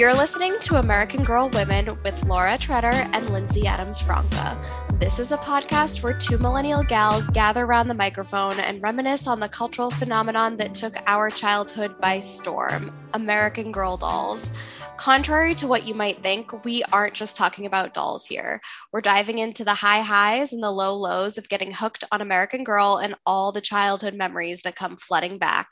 [0.00, 4.58] You're listening to American Girl Women with Laura Treader and Lindsey Adams Franca.
[4.94, 9.40] This is a podcast where two millennial gals gather around the microphone and reminisce on
[9.40, 14.50] the cultural phenomenon that took our childhood by storm American Girl dolls.
[14.96, 18.58] Contrary to what you might think, we aren't just talking about dolls here.
[18.92, 22.64] We're diving into the high highs and the low lows of getting hooked on American
[22.64, 25.68] Girl and all the childhood memories that come flooding back.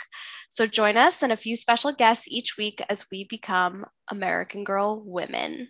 [0.50, 5.02] So join us and a few special guests each week as we become American Girl
[5.04, 5.68] women.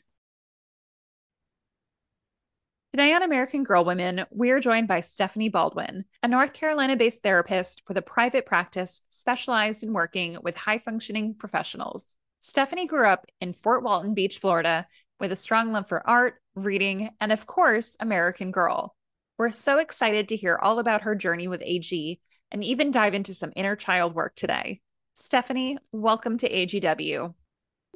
[2.93, 7.83] Today on American Girl Women, we're joined by Stephanie Baldwin, a North Carolina based therapist
[7.87, 12.15] with a private practice specialized in working with high functioning professionals.
[12.41, 14.87] Stephanie grew up in Fort Walton Beach, Florida,
[15.21, 18.95] with a strong love for art, reading, and of course, American Girl.
[19.37, 22.21] We're so excited to hear all about her journey with AG
[22.51, 24.81] and even dive into some inner child work today.
[25.15, 27.35] Stephanie, welcome to AGW.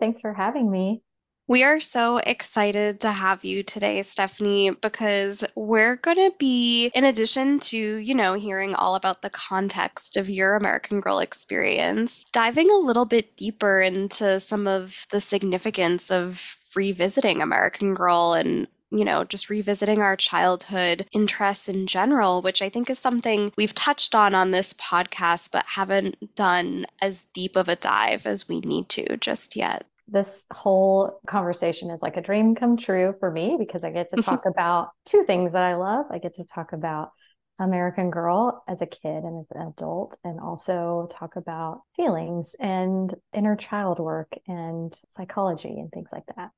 [0.01, 1.03] Thanks for having me.
[1.49, 7.05] We are so excited to have you today, Stephanie, because we're going to be, in
[7.05, 12.71] addition to, you know, hearing all about the context of your American Girl experience, diving
[12.71, 19.05] a little bit deeper into some of the significance of revisiting American Girl and you
[19.05, 24.15] know, just revisiting our childhood interests in general, which I think is something we've touched
[24.15, 28.89] on on this podcast, but haven't done as deep of a dive as we need
[28.91, 33.83] to just yet this whole conversation is like a dream come true for me because
[33.83, 36.07] I get to talk about two things that I love.
[36.11, 37.13] I get to talk about
[37.61, 43.15] American Girl as a kid and as an adult, and also talk about feelings and
[43.33, 46.51] inner child work and psychology and things like that.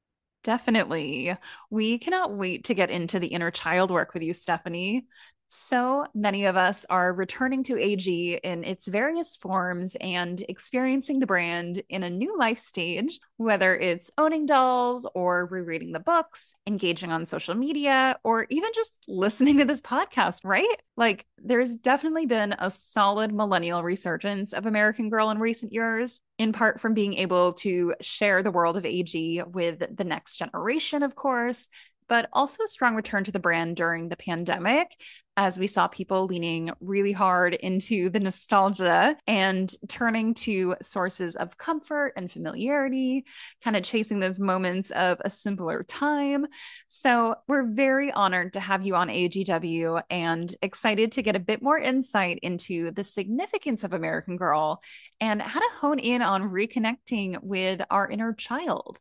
[0.44, 1.36] Definitely.
[1.70, 5.06] We cannot wait to get into the inner child work with you, Stephanie.
[5.48, 11.26] So many of us are returning to AG in its various forms and experiencing the
[11.26, 17.12] brand in a new life stage, whether it's owning dolls or rereading the books, engaging
[17.12, 20.66] on social media, or even just listening to this podcast, right?
[20.96, 26.52] Like, there's definitely been a solid millennial resurgence of American Girl in recent years, in
[26.52, 31.14] part from being able to share the world of AG with the next generation, of
[31.14, 31.68] course,
[32.08, 34.88] but also a strong return to the brand during the pandemic
[35.36, 41.58] as we saw people leaning really hard into the nostalgia and turning to sources of
[41.58, 43.24] comfort and familiarity,
[43.62, 46.46] kind of chasing those moments of a simpler time.
[46.88, 51.62] So, we're very honored to have you on AGW and excited to get a bit
[51.62, 54.80] more insight into the significance of American Girl
[55.20, 59.00] and how to hone in on reconnecting with our inner child.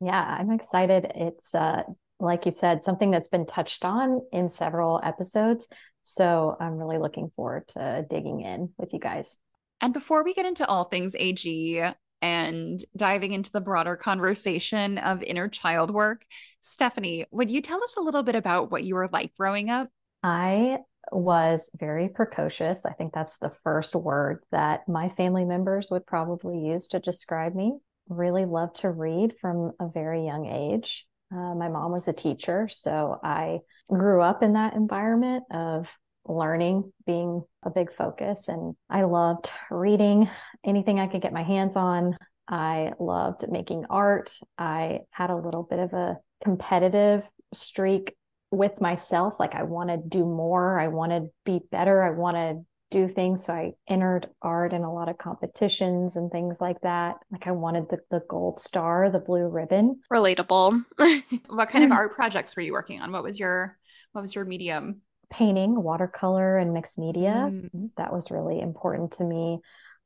[0.00, 1.10] Yeah, I'm excited.
[1.14, 1.82] It's uh,
[2.20, 5.66] like you said, something that's been touched on in several episodes.
[6.04, 9.36] So I'm really looking forward to digging in with you guys.
[9.80, 11.84] And before we get into all things AG
[12.20, 16.24] and diving into the broader conversation of inner child work,
[16.62, 19.88] Stephanie, would you tell us a little bit about what you were like growing up?
[20.22, 20.78] I
[21.12, 22.84] was very precocious.
[22.84, 27.54] I think that's the first word that my family members would probably use to describe
[27.54, 27.78] me.
[28.08, 31.06] Really loved to read from a very young age.
[31.32, 33.58] Uh, my mom was a teacher, so I
[33.88, 35.88] grew up in that environment of
[36.26, 38.48] learning being a big focus.
[38.48, 40.28] And I loved reading
[40.64, 42.16] anything I could get my hands on.
[42.48, 44.32] I loved making art.
[44.56, 47.22] I had a little bit of a competitive
[47.52, 48.16] streak
[48.50, 49.34] with myself.
[49.38, 50.78] Like I want to do more.
[50.78, 52.02] I want to be better.
[52.02, 53.44] I want to do things.
[53.44, 57.16] So I entered art in a lot of competitions and things like that.
[57.30, 60.00] Like I wanted the, the gold star, the blue ribbon.
[60.12, 60.84] Relatable.
[61.48, 63.12] what kind of art projects were you working on?
[63.12, 63.76] What was your
[64.12, 65.02] what was your medium?
[65.30, 67.50] Painting, watercolor, and mixed media.
[67.50, 67.90] Mm.
[67.98, 69.58] That was really important to me.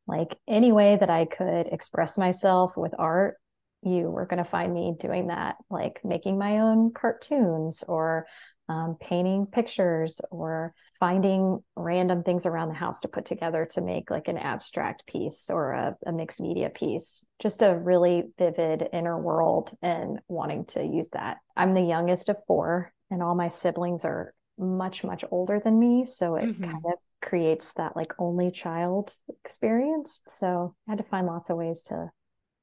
[0.08, 3.36] Like any way that I could express myself with art,
[3.82, 8.26] you were going to find me doing that, like making my own cartoons or
[8.68, 14.08] um, painting pictures or finding random things around the house to put together to make
[14.08, 17.26] like an abstract piece or a, a, mixed media piece.
[17.40, 21.38] Just a really vivid inner world and wanting to use that.
[21.56, 26.06] I'm the youngest of four, and all my siblings are much, much older than me.
[26.06, 26.70] So it mm-hmm.
[26.70, 29.12] kind of creates that like only child
[29.44, 30.20] experience.
[30.28, 32.10] So I had to find lots of ways to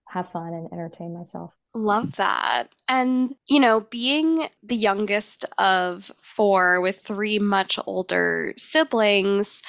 [0.08, 1.52] have fun and entertain myself.
[1.76, 2.74] Love that.
[2.88, 9.62] And, you know, being the youngest of four with three much older siblings,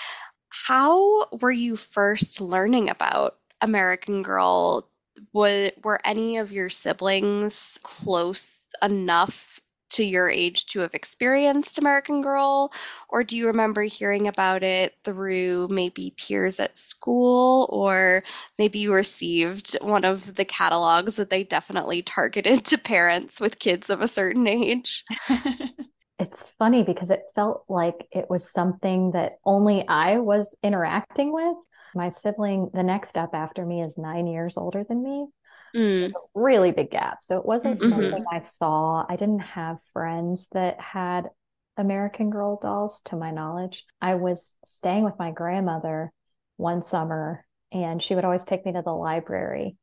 [0.48, 4.88] how were you first learning about American Girl?
[5.32, 9.60] Were, were any of your siblings close enough
[9.90, 12.72] to your age to have experienced American Girl?
[13.08, 17.68] Or do you remember hearing about it through maybe peers at school?
[17.70, 18.22] Or
[18.58, 23.90] maybe you received one of the catalogs that they definitely targeted to parents with kids
[23.90, 25.04] of a certain age?
[26.18, 31.56] it's funny because it felt like it was something that only I was interacting with.
[31.94, 35.26] My sibling, the next up after me, is nine years older than me.
[35.74, 36.12] Mm.
[36.12, 37.18] So really big gap.
[37.22, 37.90] So it wasn't mm-hmm.
[37.90, 39.04] something I saw.
[39.08, 41.30] I didn't have friends that had
[41.76, 43.84] American Girl dolls, to my knowledge.
[44.00, 46.12] I was staying with my grandmother
[46.56, 49.76] one summer, and she would always take me to the library.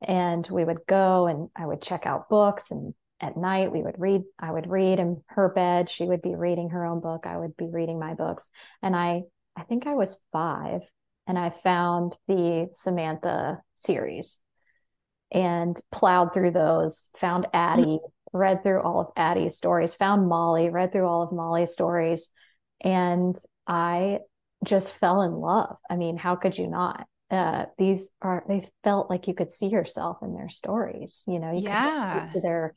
[0.00, 2.70] And we would go and I would check out books.
[2.70, 4.22] And at night, we would read.
[4.38, 5.90] I would read in her bed.
[5.90, 7.26] She would be reading her own book.
[7.26, 8.48] I would be reading my books.
[8.80, 9.22] And I,
[9.56, 10.82] I think I was five,
[11.26, 14.38] and I found the Samantha series
[15.30, 18.00] and plowed through those, found Addy,
[18.32, 22.28] read through all of Addy's stories, found Molly, read through all of Molly's stories.
[22.80, 23.36] And
[23.66, 24.20] I
[24.64, 25.76] just fell in love.
[25.90, 27.06] I mean, how could you not?
[27.30, 31.22] Uh, these are they felt like you could see yourself in their stories.
[31.26, 32.30] You know, you yeah.
[32.32, 32.74] could their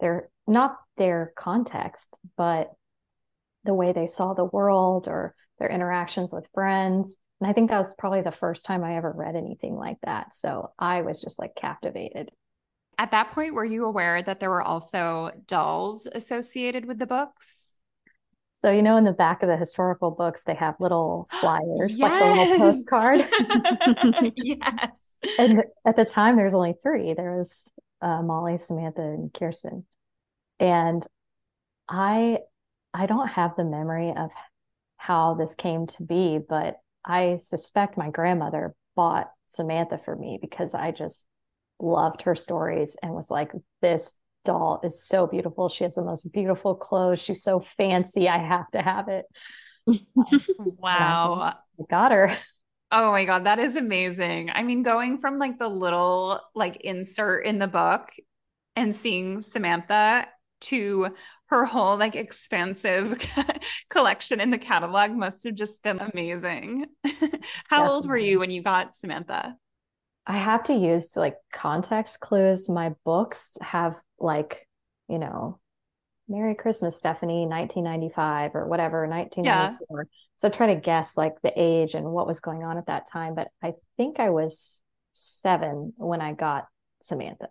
[0.00, 2.70] their not their context, but
[3.64, 7.14] the way they saw the world or their interactions with friends.
[7.40, 10.34] And I think that was probably the first time I ever read anything like that.
[10.36, 12.30] So I was just like captivated.
[12.96, 17.72] At that point, were you aware that there were also dolls associated with the books?
[18.64, 22.00] So, you know, in the back of the historical books, they have little flyers, yes.
[22.00, 23.28] like a little postcard.
[24.36, 25.04] yes.
[25.38, 27.68] And at the time, there's only three there was
[28.00, 29.84] uh, Molly, Samantha, and Kirsten.
[30.60, 31.04] And
[31.88, 32.38] I,
[32.94, 34.30] I don't have the memory of
[34.96, 40.74] how this came to be, but I suspect my grandmother bought Samantha for me because
[40.74, 41.24] I just
[41.80, 43.52] loved her stories and was like,
[43.82, 44.14] this
[44.44, 45.68] doll is so beautiful.
[45.68, 47.20] She has the most beautiful clothes.
[47.20, 48.28] She's so fancy.
[48.28, 49.26] I have to have it.
[50.58, 51.54] wow.
[51.78, 52.36] I got her.
[52.90, 54.50] Oh my God, that is amazing.
[54.54, 58.10] I mean, going from like the little like insert in the book
[58.76, 60.28] and seeing Samantha
[60.62, 61.08] to
[61.46, 63.22] her whole like expansive
[63.90, 66.86] collection in the catalog must have just been amazing.
[67.04, 67.88] How Definitely.
[67.88, 69.56] old were you when you got Samantha?
[70.26, 72.68] I have to use like context clues.
[72.68, 74.66] My books have like,
[75.08, 75.60] you know,
[76.28, 80.02] Merry Christmas, Stephanie, 1995 or whatever, 1994.
[80.02, 80.08] Yeah.
[80.38, 83.34] So try to guess like the age and what was going on at that time.
[83.34, 84.80] But I think I was
[85.12, 86.66] seven when I got
[87.02, 87.48] Samantha.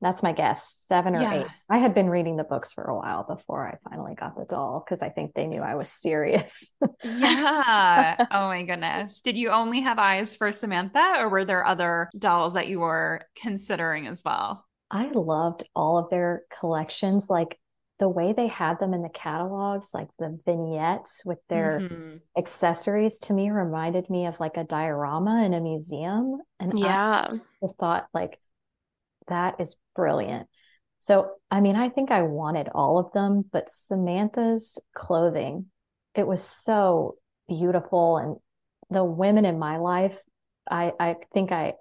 [0.00, 1.40] That's my guess, seven or yeah.
[1.40, 1.46] eight.
[1.68, 4.84] I had been reading the books for a while before I finally got the doll
[4.84, 6.72] because I think they knew I was serious.
[7.02, 8.16] yeah.
[8.30, 9.20] Oh my goodness.
[9.20, 13.22] Did you only have eyes for Samantha or were there other dolls that you were
[13.36, 14.64] considering as well?
[14.90, 17.28] I loved all of their collections.
[17.28, 17.58] Like
[17.98, 22.16] the way they had them in the catalogs, like the vignettes with their mm-hmm.
[22.36, 26.40] accessories to me reminded me of like a diorama in a museum.
[26.60, 28.38] And yeah, I just thought like
[29.28, 30.48] that is brilliant.
[31.00, 35.66] So, I mean, I think I wanted all of them, but Samantha's clothing,
[36.14, 37.16] it was so
[37.48, 38.16] beautiful.
[38.16, 38.36] And
[38.90, 40.18] the women in my life,
[40.68, 41.74] I, I think I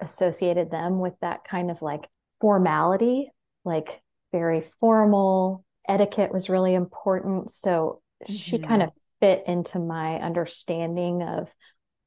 [0.00, 2.08] associated them with that kind of like
[2.40, 3.30] formality,
[3.64, 4.00] like
[4.32, 5.64] very formal.
[5.88, 7.50] Etiquette was really important.
[7.50, 8.32] So mm-hmm.
[8.32, 8.90] she kind of
[9.20, 11.48] fit into my understanding of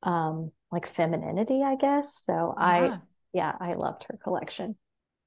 [0.02, 2.14] um, like femininity, I guess.
[2.26, 2.64] So yeah.
[2.66, 2.98] I
[3.34, 4.76] yeah, I loved her collection.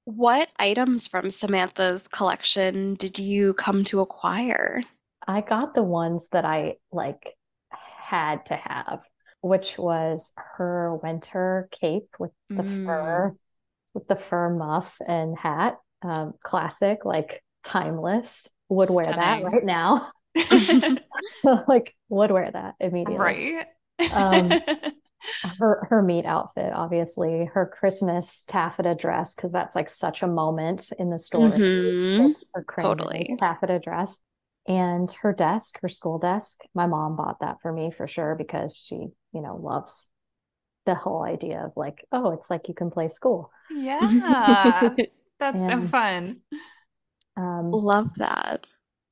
[0.05, 4.83] What items from Samantha's collection did you come to acquire?
[5.27, 7.37] I got the ones that I like
[7.71, 9.01] had to have,
[9.41, 12.87] which was her winter cape with the mm.
[12.87, 13.35] fur,
[13.95, 15.79] with the fur muff and hat.
[16.03, 18.47] Um, classic, like timeless.
[18.69, 19.07] Would Stunning.
[19.07, 20.13] wear that right now.
[21.69, 23.17] like would wear that immediately.
[23.17, 23.67] Right.
[24.13, 24.53] um,
[25.59, 30.91] her her meet outfit obviously her christmas taffeta dress because that's like such a moment
[30.99, 31.59] in the story.
[31.59, 32.33] Mm-hmm.
[32.55, 33.37] her totally.
[33.39, 34.19] taffeta dress.
[34.69, 38.77] And her desk her school desk my mom bought that for me for sure because
[38.77, 38.97] she
[39.33, 40.09] you know loves
[40.87, 43.51] the whole idea of like oh it's like you can play school.
[43.71, 44.01] Yeah.
[45.39, 46.41] That's and, so fun.
[47.37, 48.67] um love that.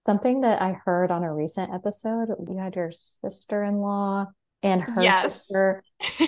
[0.04, 4.26] something that i heard on a recent episode you had your sister-in-law
[4.64, 5.35] and her yes.
[5.35, 5.85] sister.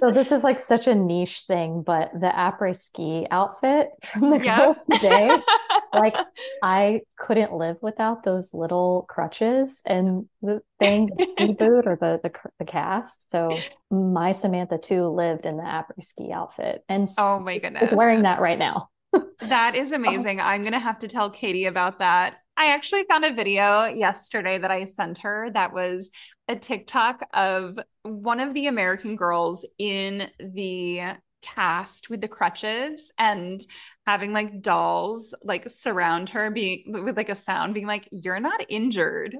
[0.00, 4.42] so this is like such a niche thing, but the après ski outfit from the
[4.42, 4.78] yep.
[4.92, 5.30] today,
[5.94, 6.14] like
[6.62, 12.18] I couldn't live without those little crutches and the thing, the ski boot or the,
[12.22, 13.18] the the cast.
[13.30, 13.56] So
[13.90, 18.22] my Samantha too lived in the après ski outfit, and oh my goodness, is wearing
[18.22, 18.88] that right now.
[19.40, 20.40] That is um, amazing.
[20.40, 22.36] I'm going to have to tell Katie about that.
[22.56, 26.10] I actually found a video yesterday that I sent her that was
[26.48, 31.02] a TikTok of one of the American girls in the
[31.42, 33.64] cast with the crutches and
[34.06, 38.64] having like dolls like surround her being with like a sound being like you're not
[38.68, 39.36] injured.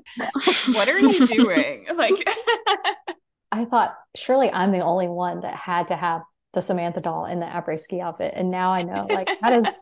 [0.72, 1.86] What are you doing?
[1.96, 2.28] Like
[3.52, 6.20] i thought surely i'm the only one that had to have
[6.52, 8.34] the samantha doll in the après ski outfit.
[8.36, 9.74] And now i know like that is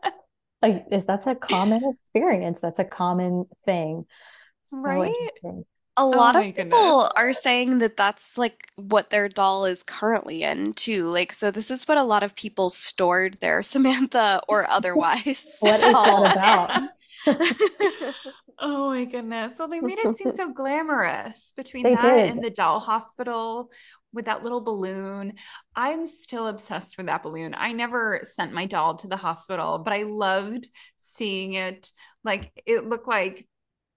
[0.67, 4.05] like is that's a common experience that's a common thing
[4.65, 5.13] so right
[5.97, 7.11] a oh lot oh of people goodness.
[7.15, 11.07] are saying that that's like what their doll is currently in too.
[11.07, 15.55] Like, so this is what a lot of people stored their Samantha or otherwise.
[15.59, 16.89] what is that about?
[18.59, 19.53] oh my goodness.
[19.57, 22.29] Well, they made it seem so glamorous between they that did.
[22.29, 23.69] and the doll hospital
[24.15, 25.33] with that little balloon.
[25.75, 27.53] I'm still obsessed with that balloon.
[27.55, 30.67] I never sent my doll to the hospital, but I loved
[30.97, 31.91] seeing it.
[32.23, 33.47] Like, it looked like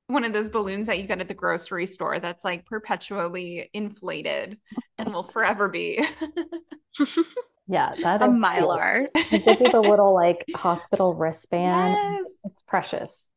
[0.08, 4.58] one of those balloons that you get at the grocery store that's like perpetually inflated
[4.96, 6.04] and will forever be.
[7.68, 9.06] yeah, that a mylar.
[9.14, 9.38] Cool.
[9.38, 11.94] Give you the little like hospital wristband.
[11.94, 12.32] Yes.
[12.44, 13.28] It's precious.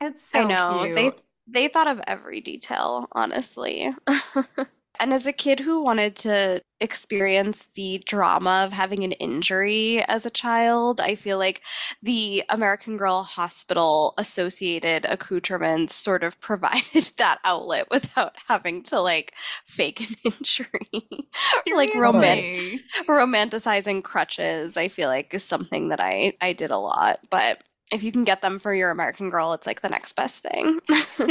[0.00, 0.94] It's so I know cute.
[0.94, 1.12] they
[1.46, 3.94] they thought of every detail, honestly.
[5.00, 10.24] And as a kid who wanted to experience the drama of having an injury as
[10.24, 11.62] a child, I feel like
[12.02, 19.34] the American Girl Hospital associated accoutrements sort of provided that outlet without having to like
[19.66, 21.28] fake an injury.
[21.74, 27.20] like roman- romanticizing crutches, I feel like is something that I I did a lot,
[27.30, 27.62] but
[27.94, 30.80] if you can get them for your American Girl, it's like the next best thing.
[31.16, 31.26] for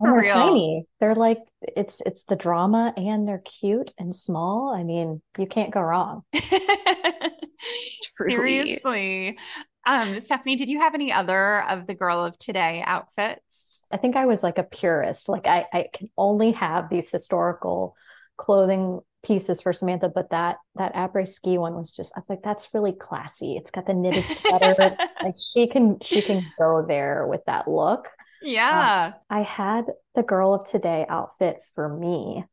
[0.00, 0.32] they're real.
[0.32, 0.86] tiny.
[1.00, 4.72] They're like it's it's the drama and they're cute and small.
[4.72, 6.22] I mean, you can't go wrong.
[8.16, 9.36] Seriously.
[9.84, 13.82] Um, Stephanie, did you have any other of the girl of today outfits?
[13.90, 15.28] I think I was like a purist.
[15.28, 17.96] Like I, I can only have these historical
[18.36, 22.42] clothing pieces for Samantha, but that that après ski one was just I was like,
[22.42, 23.56] that's really classy.
[23.56, 24.96] It's got the knitted sweater.
[25.22, 28.06] like she can she can go there with that look.
[28.42, 29.12] Yeah.
[29.14, 32.44] Um, I had the girl of today outfit for me.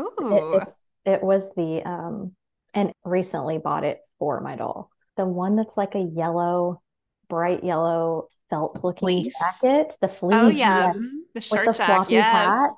[0.00, 0.60] Ooh.
[0.60, 0.68] It,
[1.06, 2.32] it was the um
[2.74, 4.90] and recently bought it for my doll.
[5.16, 6.82] The one that's like a yellow,
[7.28, 9.38] bright yellow felt looking fleece.
[9.38, 9.94] jacket.
[10.00, 10.36] The fleece.
[10.36, 10.92] Oh yeah.
[11.34, 12.12] The shirt with the jacket.
[12.12, 12.32] Yes.
[12.32, 12.70] Hat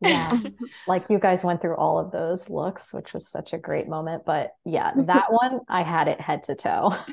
[0.00, 0.38] yeah
[0.86, 4.22] like you guys went through all of those looks which was such a great moment
[4.26, 7.06] but yeah that one i had it head to toe oh,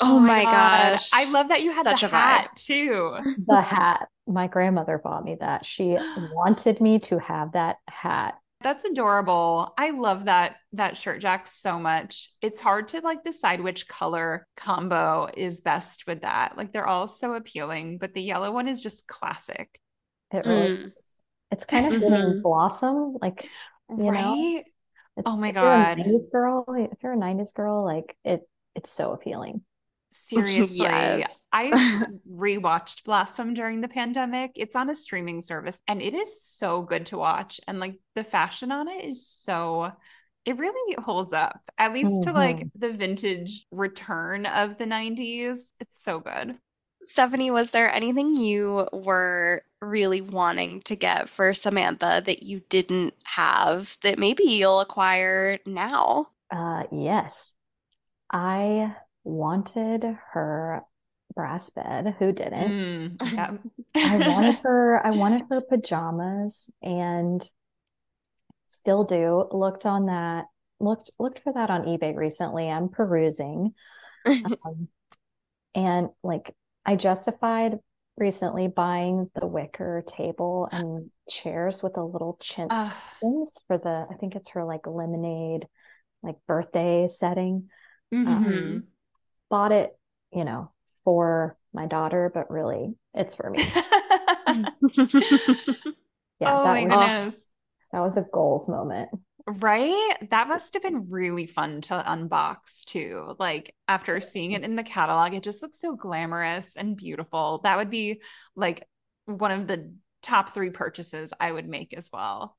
[0.00, 2.64] oh my gosh i love that you had such the hat vibe.
[2.64, 5.96] too the hat my grandmother bought me that she
[6.32, 9.74] wanted me to have that hat that's adorable.
[9.76, 12.30] I love that that shirt jack so much.
[12.40, 16.56] It's hard to like decide which color combo is best with that.
[16.56, 19.80] Like they're all so appealing, but the yellow one is just classic.
[20.32, 20.92] It really mm.
[21.52, 22.40] It's kind of mm-hmm.
[22.40, 23.46] blossom, like
[23.90, 24.64] you right?
[25.16, 25.22] know.
[25.26, 26.64] oh my god, you're 90s girl.
[26.68, 28.40] If you're a '90s girl, like it,
[28.74, 29.60] it's so appealing.
[30.14, 31.44] Seriously, yes.
[31.52, 31.70] I
[32.30, 34.52] rewatched Blossom during the pandemic.
[34.56, 37.60] It's on a streaming service and it is so good to watch.
[37.66, 39.92] And like the fashion on it is so
[40.44, 42.30] it really holds up, at least mm-hmm.
[42.30, 42.78] to like mm-hmm.
[42.78, 45.60] the vintage return of the 90s.
[45.80, 46.56] It's so good.
[47.00, 53.14] Stephanie, was there anything you were really wanting to get for Samantha that you didn't
[53.24, 56.28] have that maybe you'll acquire now?
[56.50, 57.52] Uh, yes.
[58.32, 60.82] I wanted her
[61.34, 62.16] brass bed.
[62.18, 62.80] Who didn't?
[63.18, 63.56] Mm, yeah.
[63.94, 67.42] I wanted her I wanted her pajamas and
[68.68, 69.48] still do.
[69.52, 70.46] Looked on that
[70.80, 72.68] looked looked for that on eBay recently.
[72.68, 73.74] I'm perusing.
[74.64, 74.88] Um,
[75.74, 76.54] and like
[76.86, 77.78] I justified
[78.16, 82.90] recently buying the wicker table and chairs with a little chintz uh,
[83.66, 85.66] for the I think it's her like lemonade
[86.22, 87.68] like birthday setting.
[88.14, 88.28] Mm-hmm.
[88.28, 88.84] Um,
[89.50, 89.90] bought it,
[90.32, 90.72] you know,
[91.04, 93.58] for my daughter, but really it's for me.
[93.72, 94.64] yeah,
[96.48, 97.48] oh that my was, goodness.
[97.92, 99.10] That was a goals moment.
[99.46, 100.16] Right?
[100.30, 103.34] That must have been really fun to unbox too.
[103.38, 107.60] Like after seeing it in the catalog, it just looks so glamorous and beautiful.
[107.64, 108.20] That would be
[108.54, 108.86] like
[109.26, 112.56] one of the top three purchases I would make as well.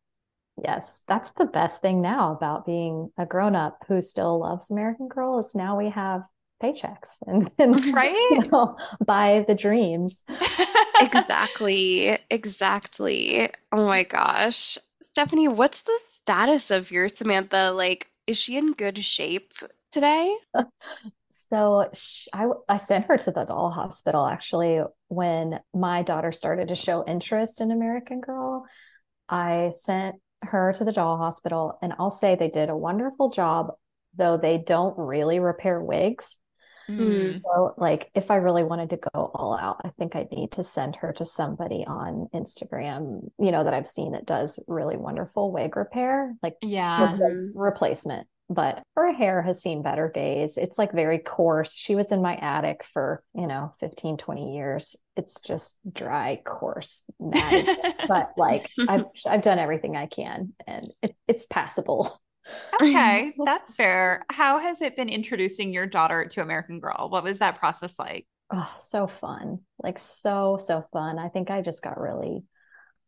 [0.62, 5.08] Yes, that's the best thing now about being a grown up who still loves American
[5.08, 6.24] Girl is now we have
[6.62, 10.24] paychecks and, and right you know, buy the dreams.
[11.00, 12.18] exactly.
[12.30, 13.50] Exactly.
[13.72, 14.78] Oh my gosh.
[15.02, 17.72] Stephanie, what's the status of your Samantha?
[17.72, 19.54] Like, is she in good shape
[19.92, 20.36] today?
[21.50, 21.88] So
[22.34, 27.06] I, I sent her to the doll hospital actually when my daughter started to show
[27.06, 28.66] interest in American Girl.
[29.30, 33.68] I sent her to the doll hospital, and I'll say they did a wonderful job,
[34.16, 36.40] though they don't really repair wigs.
[36.90, 37.42] Mm.
[37.44, 40.64] So, like, if I really wanted to go all out, I think I'd need to
[40.64, 45.52] send her to somebody on Instagram, you know, that I've seen that does really wonderful
[45.52, 47.18] wig repair, like, yeah,
[47.54, 50.58] replacement but her hair has seen better days.
[50.58, 51.74] It's like very coarse.
[51.74, 54.96] She was in my attic for, you know, 15, 20 years.
[55.16, 61.46] It's just dry, coarse, but like I've I've done everything I can and it, it's
[61.46, 62.20] passable.
[62.82, 64.24] Okay, that's fair.
[64.30, 67.10] How has it been introducing your daughter to American Girl?
[67.10, 68.28] What was that process like?
[68.52, 69.60] Oh, so fun.
[69.82, 71.18] Like so so fun.
[71.18, 72.44] I think I just got really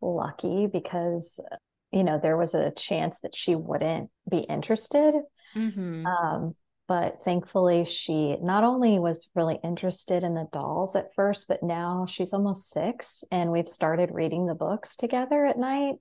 [0.01, 1.39] lucky because
[1.95, 5.13] you know, there was a chance that she wouldn't be interested.
[5.55, 6.05] Mm-hmm.
[6.05, 6.55] Um,
[6.89, 12.05] but thankfully, she not only was really interested in the dolls at first, but now
[12.07, 15.95] she's almost six and we've started reading the books together at night.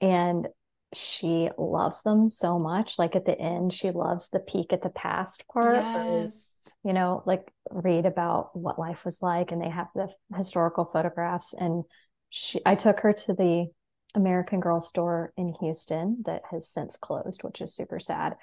[0.00, 0.48] And
[0.94, 2.98] she loves them so much.
[2.98, 5.76] Like at the end, she loves the peek at the past part.
[5.76, 6.44] Yes.
[6.84, 11.54] you know, like read about what life was like, and they have the historical photographs.
[11.56, 11.84] And
[12.30, 13.66] she, I took her to the
[14.14, 18.36] American Girl store in Houston that has since closed, which is super sad.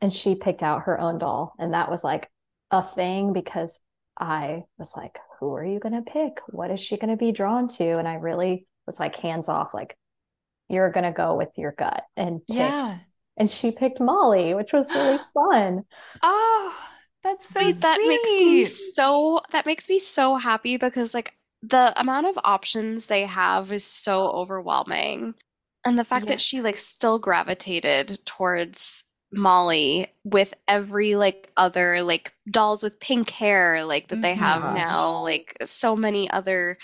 [0.00, 1.54] And she picked out her own doll.
[1.58, 2.28] And that was like
[2.70, 3.78] a thing because
[4.18, 6.40] I was like, who are you going to pick?
[6.48, 7.98] What is she going to be drawn to?
[7.98, 9.96] And I really was like, hands off, like,
[10.68, 12.56] you're going to go with your gut and pick.
[12.56, 12.98] Yeah.
[13.36, 15.84] And she picked Molly, which was really fun.
[16.22, 16.74] Oh,
[17.22, 21.98] that's so Wait, that makes me so that makes me so happy because like the
[21.98, 25.34] amount of options they have is so overwhelming.
[25.86, 26.32] And the fact yeah.
[26.32, 33.30] that she like still gravitated towards Molly with every like other like dolls with pink
[33.30, 34.76] hair like that they have mm-hmm.
[34.76, 36.76] now, like so many other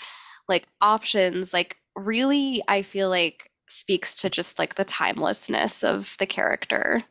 [0.47, 6.25] like options, like really I feel like speaks to just like the timelessness of the
[6.25, 7.03] character.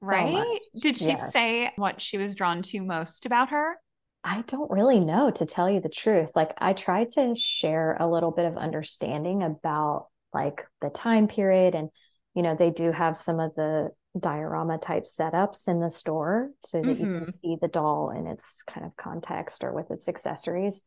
[0.00, 0.58] Right?
[0.80, 1.32] Did she yes.
[1.32, 3.76] say what she was drawn to most about her?
[4.24, 6.30] I don't really know to tell you the truth.
[6.34, 11.74] Like I tried to share a little bit of understanding about like the time period
[11.74, 11.90] and
[12.34, 16.80] you know they do have some of the diorama type setups in the store so
[16.80, 17.00] that mm-hmm.
[17.00, 17.30] you can mm-hmm.
[17.42, 20.80] see the doll in its kind of context or with its accessories.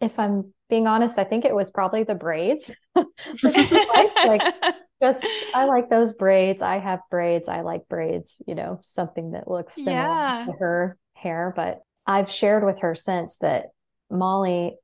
[0.00, 2.70] If I'm being honest, I think it was probably the braids.
[2.94, 3.04] like
[5.02, 6.62] just I like those braids.
[6.62, 7.48] I have braids.
[7.48, 10.44] I like braids, you know, something that looks similar yeah.
[10.46, 13.66] to her hair, but I've shared with her since that
[14.10, 14.76] Molly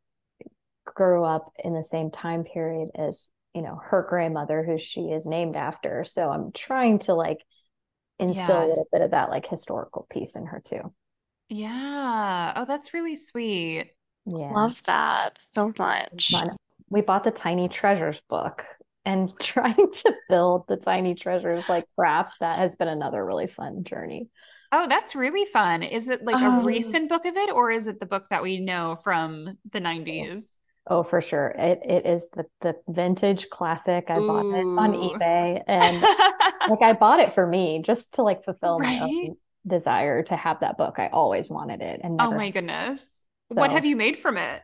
[0.84, 5.26] grew up in the same time period as you know her grandmother who she is
[5.26, 7.38] named after so i'm trying to like
[8.18, 8.64] instill yeah.
[8.64, 10.92] a little bit of that like historical piece in her too
[11.48, 13.92] yeah oh that's really sweet
[14.26, 16.44] yeah love that so much
[16.90, 18.64] we bought the tiny treasures book
[19.04, 23.84] and trying to build the tiny treasures like crafts that has been another really fun
[23.84, 24.28] journey
[24.70, 25.82] Oh, that's really fun.
[25.82, 28.42] Is it like um, a recent book of it or is it the book that
[28.42, 30.56] we know from the 90s?
[30.88, 31.48] Oh, for sure.
[31.50, 34.06] It it is the the vintage classic.
[34.10, 34.26] I Ooh.
[34.26, 36.08] bought it on eBay and
[36.66, 38.80] like I bought it for me just to like fulfill right?
[38.80, 40.96] my own desire to have that book.
[40.98, 43.21] I always wanted it and Oh my goodness.
[43.54, 44.62] So, what have you made from it?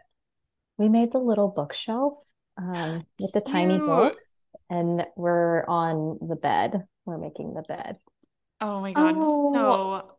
[0.78, 2.14] We made the little bookshelf
[2.56, 3.52] um, with the Cute.
[3.52, 4.28] tiny books
[4.70, 6.84] and we're on the bed.
[7.04, 7.96] We're making the bed.
[8.60, 9.52] Oh my god, oh.
[9.52, 10.18] so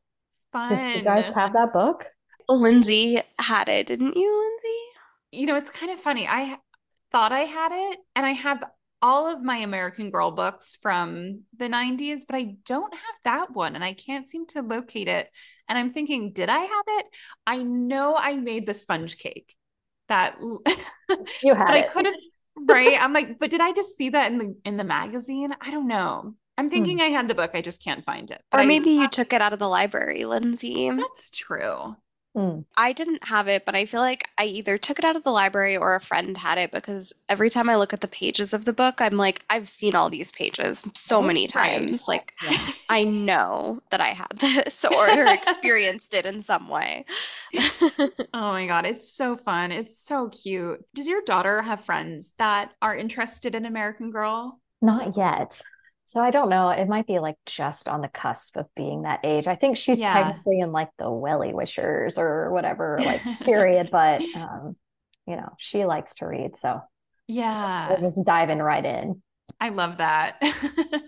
[0.52, 0.76] fun.
[0.76, 2.06] Did you guys have that book?
[2.48, 5.40] Lindsey had it, didn't you, Lindsey?
[5.40, 6.28] You know, it's kind of funny.
[6.28, 6.58] I
[7.12, 8.64] thought I had it, and I have
[9.02, 13.76] all of my American Girl books from the 90s, but I don't have that one,
[13.76, 15.30] and I can't seem to locate it.
[15.68, 17.06] And I'm thinking, did I have it?
[17.46, 19.56] I know I made the sponge cake.
[20.10, 20.38] That
[21.44, 22.16] you had I could have
[22.68, 22.98] right.
[23.00, 25.54] I'm like, but did I just see that in the in the magazine?
[25.62, 26.34] I don't know.
[26.58, 26.72] I'm hmm.
[26.72, 27.04] thinking hmm.
[27.04, 27.52] I had the book.
[27.54, 28.42] I just can't find it.
[28.52, 30.90] Or maybe I, you took it out of the library, Lindsey.
[30.90, 31.96] That's true.
[32.36, 32.60] Hmm.
[32.78, 35.32] I didn't have it, but I feel like I either took it out of the
[35.32, 38.66] library or a friend had it because every time I look at the pages of
[38.66, 42.06] the book, I'm like, I've seen all these pages so oh, many times.
[42.08, 42.18] Right.
[42.18, 42.72] Like, yeah.
[42.90, 47.06] I know that I had this or experienced it in some way.
[48.00, 48.86] oh my God.
[48.86, 49.72] It's so fun.
[49.72, 50.86] It's so cute.
[50.94, 54.60] Does your daughter have friends that are interested in American Girl?
[54.82, 55.62] Not yet.
[56.10, 56.70] So I don't know.
[56.70, 59.46] It might be like just on the cusp of being that age.
[59.46, 60.12] I think she's yeah.
[60.12, 63.90] technically in like the WellieWishers or whatever, like period.
[63.92, 64.76] but um,
[65.28, 66.54] you know, she likes to read.
[66.64, 66.82] So
[67.28, 67.92] yeah.
[67.92, 69.22] We're just diving right in.
[69.62, 70.42] I love that.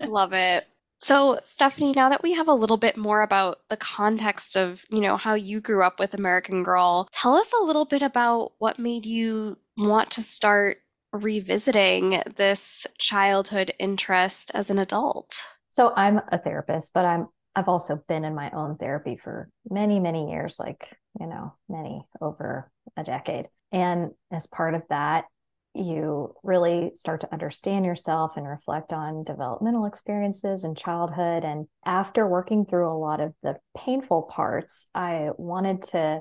[0.06, 0.68] love it.
[0.98, 5.00] So, Stephanie, now that we have a little bit more about the context of, you
[5.00, 8.78] know, how you grew up with American Girl, tell us a little bit about what
[8.78, 10.78] made you want to start
[11.12, 15.44] revisiting this childhood interest as an adult.
[15.72, 20.00] So, I'm a therapist, but I'm I've also been in my own therapy for many,
[20.00, 20.88] many years, like,
[21.20, 23.48] you know, many over a decade.
[23.72, 25.26] And as part of that,
[25.74, 31.44] you really start to understand yourself and reflect on developmental experiences and childhood.
[31.44, 36.20] And after working through a lot of the painful parts, I wanted to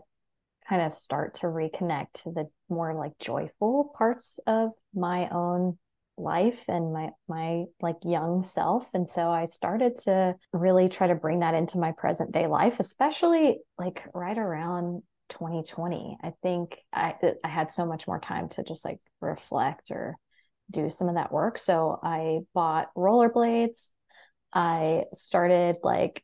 [0.71, 5.77] kind of start to reconnect to the more like joyful parts of my own
[6.17, 8.85] life and my my like young self.
[8.93, 12.79] And so i started to really try to bring that into my present day life
[12.79, 18.63] especially like right around 2020 i think i i had so much more time to
[18.63, 20.17] just like reflect or
[20.69, 21.57] do some of that work.
[21.59, 23.89] So i bought rollerblades.
[24.53, 26.23] I started like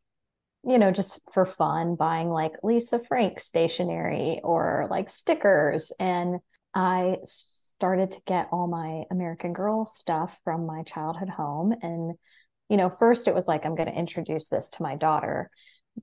[0.67, 5.91] you know just for fun buying like lisa frank stationery or like stickers.
[5.99, 6.39] And
[6.73, 11.73] i started to get all my american girl stuff from my childhood home.
[11.81, 12.15] And
[12.69, 15.49] you know first it was like i'm going to introduce this to my daughter.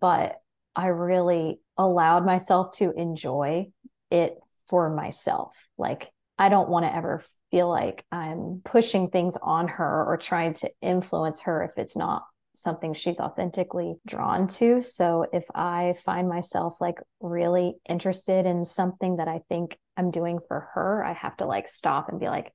[0.01, 0.41] But
[0.77, 3.71] I really allowed myself to enjoy
[4.11, 4.37] it
[4.69, 5.53] for myself.
[5.79, 10.55] Like, I don't want to ever feel like I'm pushing things on her or trying
[10.55, 12.25] to influence her if it's not
[12.55, 14.83] something she's authentically drawn to.
[14.83, 20.39] So if I find myself like really interested in something that I think I'm doing
[20.49, 22.53] for her, I have to like stop and be like,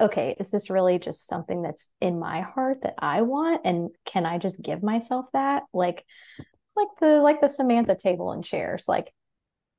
[0.00, 3.62] okay, is this really just something that's in my heart that I want?
[3.64, 5.64] And can I just give myself that?
[5.72, 6.04] Like,
[6.76, 8.84] like the like the Samantha table and chairs.
[8.86, 9.12] Like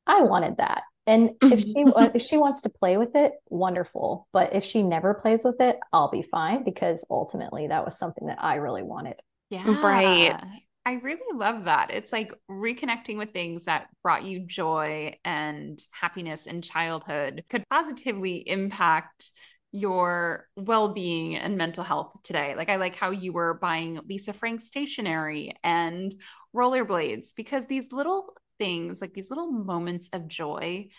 [0.05, 0.83] I wanted that.
[1.05, 2.15] And if she mm-hmm.
[2.15, 4.27] if she wants to play with it, wonderful.
[4.31, 8.27] But if she never plays with it, I'll be fine because ultimately that was something
[8.27, 9.15] that I really wanted.
[9.53, 9.67] Yeah.
[9.67, 10.35] Right.
[10.85, 11.91] I really love that.
[11.91, 18.37] It's like reconnecting with things that brought you joy and happiness in childhood could positively
[18.47, 19.31] impact
[19.71, 22.55] your well-being and mental health today.
[22.55, 26.15] Like I like how you were buying Lisa Frank stationery and
[26.55, 30.89] rollerblades because these little things, like these little moments of joy,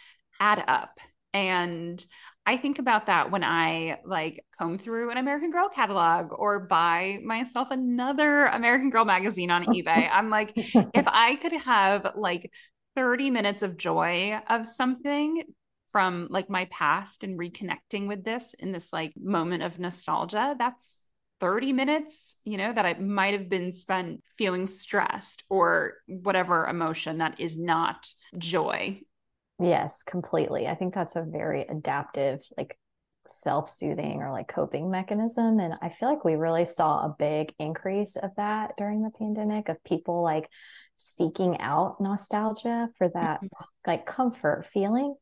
[0.40, 0.98] add up.
[1.32, 2.04] And
[2.46, 7.20] I think about that when I like comb through an American Girl catalog or buy
[7.24, 10.08] myself another American Girl magazine on eBay.
[10.10, 12.50] I'm like, if I could have like
[12.96, 15.42] 30 minutes of joy of something
[15.90, 21.02] from like my past and reconnecting with this in this like moment of nostalgia, that's
[21.40, 27.18] 30 minutes, you know, that I might have been spent feeling stressed or whatever emotion
[27.18, 29.00] that is not joy.
[29.60, 30.66] Yes, completely.
[30.66, 32.78] I think that's a very adaptive, like
[33.30, 35.60] self soothing or like coping mechanism.
[35.60, 39.68] And I feel like we really saw a big increase of that during the pandemic
[39.68, 40.48] of people like
[40.96, 43.64] seeking out nostalgia for that mm-hmm.
[43.86, 45.14] like comfort feeling.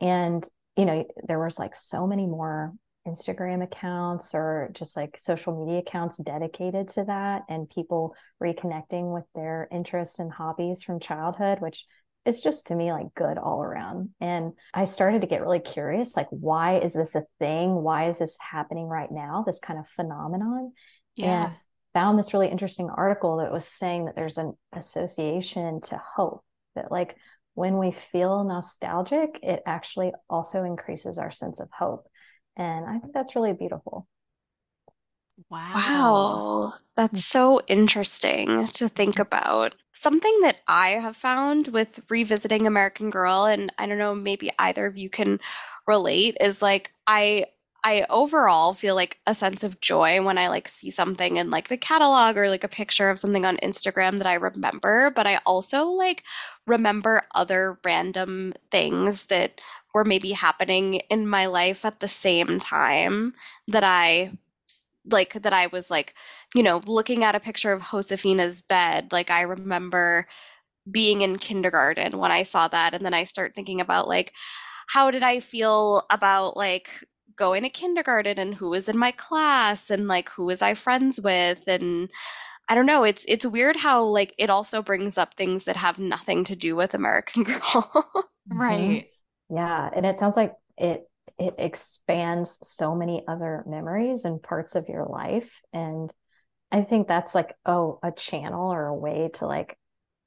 [0.00, 2.72] And, you know, there was like so many more
[3.06, 9.24] Instagram accounts or just like social media accounts dedicated to that and people reconnecting with
[9.34, 11.84] their interests and hobbies from childhood, which
[12.24, 14.10] is just to me like good all around.
[14.20, 17.74] And I started to get really curious like, why is this a thing?
[17.74, 19.44] Why is this happening right now?
[19.46, 20.72] This kind of phenomenon.
[21.16, 21.46] Yeah.
[21.46, 21.54] And
[21.94, 26.92] found this really interesting article that was saying that there's an association to hope that
[26.92, 27.16] like
[27.54, 32.06] when we feel nostalgic, it actually also increases our sense of hope.
[32.56, 34.06] And I think that's really beautiful.
[35.50, 35.72] Wow.
[35.74, 36.72] Wow.
[36.96, 37.38] That's hmm.
[37.38, 39.22] so interesting to think mm-hmm.
[39.22, 39.74] about.
[39.92, 44.86] Something that I have found with revisiting American Girl, and I don't know, maybe either
[44.86, 45.40] of you can
[45.86, 47.46] relate, is like I
[47.84, 51.68] I overall feel like a sense of joy when I like see something in like
[51.68, 55.38] the catalog or like a picture of something on Instagram that I remember, but I
[55.46, 56.24] also like
[56.66, 59.60] remember other random things that
[59.94, 63.34] were maybe happening in my life at the same time
[63.68, 64.32] that I
[65.10, 66.14] like that I was like,
[66.54, 69.12] you know, looking at a picture of Josefina's bed.
[69.12, 70.26] Like I remember
[70.90, 74.32] being in kindergarten when I saw that and then I start thinking about like
[74.88, 76.90] how did I feel about like
[77.36, 81.20] going to kindergarten and who was in my class and like who was I friends
[81.20, 82.10] with and
[82.68, 83.04] I don't know.
[83.04, 86.76] It's it's weird how like it also brings up things that have nothing to do
[86.76, 88.04] with American Girl.
[88.50, 88.58] Mm-hmm.
[88.58, 89.06] right.
[89.50, 94.88] Yeah, and it sounds like it it expands so many other memories and parts of
[94.88, 95.50] your life.
[95.72, 96.12] And
[96.72, 99.76] I think that's like oh a channel or a way to like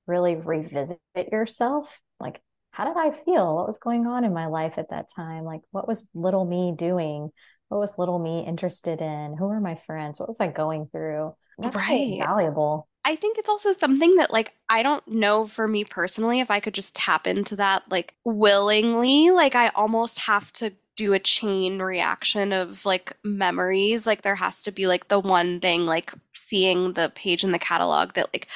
[0.07, 0.99] really revisit
[1.31, 1.87] yourself.
[2.19, 3.55] Like how did I feel?
[3.55, 5.43] What was going on in my life at that time?
[5.45, 7.31] Like what was little me doing?
[7.69, 9.37] What was little me interested in?
[9.37, 10.19] Who were my friends?
[10.19, 11.35] What was I going through?
[11.63, 12.17] That's Right.
[12.17, 12.87] valuable.
[13.05, 16.59] I think it's also something that like I don't know for me personally if I
[16.61, 19.31] could just tap into that like willingly.
[19.31, 24.05] Like I almost have to do a chain reaction of like memories.
[24.05, 27.59] Like there has to be like the one thing like seeing the page in the
[27.59, 28.47] catalog that like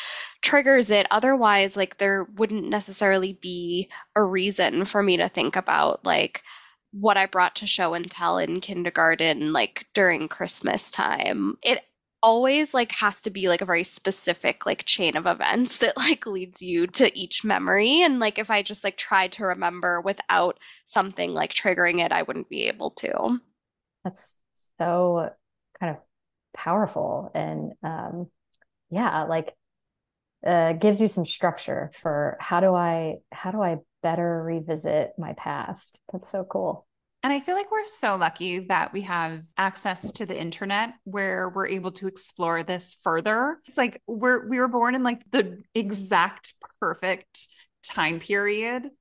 [0.41, 1.07] triggers it.
[1.11, 6.43] Otherwise, like there wouldn't necessarily be a reason for me to think about like
[6.91, 11.57] what I brought to show and tell in kindergarten, like during Christmas time.
[11.61, 11.81] It
[12.25, 16.25] always like has to be like a very specific like chain of events that like
[16.25, 20.59] leads you to each memory and like if i just like tried to remember without
[20.85, 23.39] something like triggering it i wouldn't be able to
[24.03, 24.35] That's
[24.77, 25.29] so
[25.79, 26.01] kind of
[26.55, 28.29] powerful and um
[28.91, 29.55] yeah, like
[30.45, 35.33] uh gives you some structure for how do I how do I better revisit my
[35.33, 35.99] past?
[36.11, 36.87] That's so cool.
[37.25, 41.49] And I feel like we're so lucky that we have access to the internet where
[41.49, 43.57] we're able to explore this further.
[43.65, 47.47] It's like we're we were born in like the exact perfect
[47.83, 48.91] time period,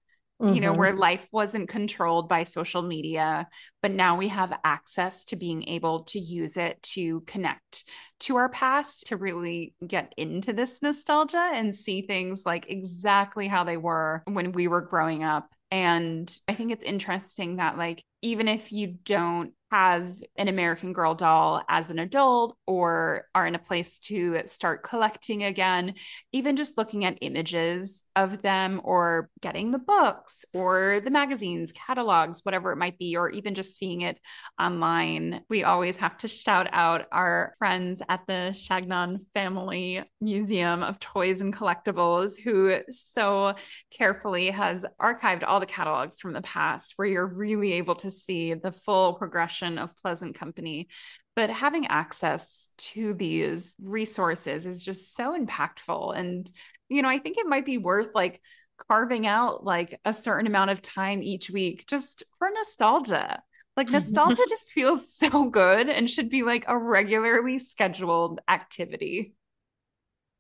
[0.41, 1.01] you know, where mm-hmm.
[1.01, 3.47] life wasn't controlled by social media,
[3.83, 7.85] but now we have access to being able to use it to connect
[8.21, 13.65] to our past, to really get into this nostalgia and see things like exactly how
[13.65, 15.51] they were when we were growing up.
[15.71, 21.17] And I think it's interesting that, like, even if you don't have an American Girl
[21.17, 25.95] doll as an adult or are in a place to start collecting again,
[26.33, 32.41] even just looking at images of them or getting the books or the magazines, catalogs,
[32.45, 34.17] whatever it might be, or even just seeing it
[34.61, 41.01] online, we always have to shout out our friends at the Chagnon Family Museum of
[41.01, 43.55] Toys and Collectibles, who so
[43.91, 48.55] carefully has archived all the catalogs from the past, where you're really able to see
[48.55, 50.89] the full progression of Pleasant Company.
[51.37, 56.17] But having access to these resources is just so impactful.
[56.17, 56.51] And,
[56.89, 58.41] you know, I think it might be worth like
[58.89, 63.43] carving out like a certain amount of time each week just for nostalgia.
[63.77, 69.35] Like nostalgia just feels so good and should be like a regularly scheduled activity.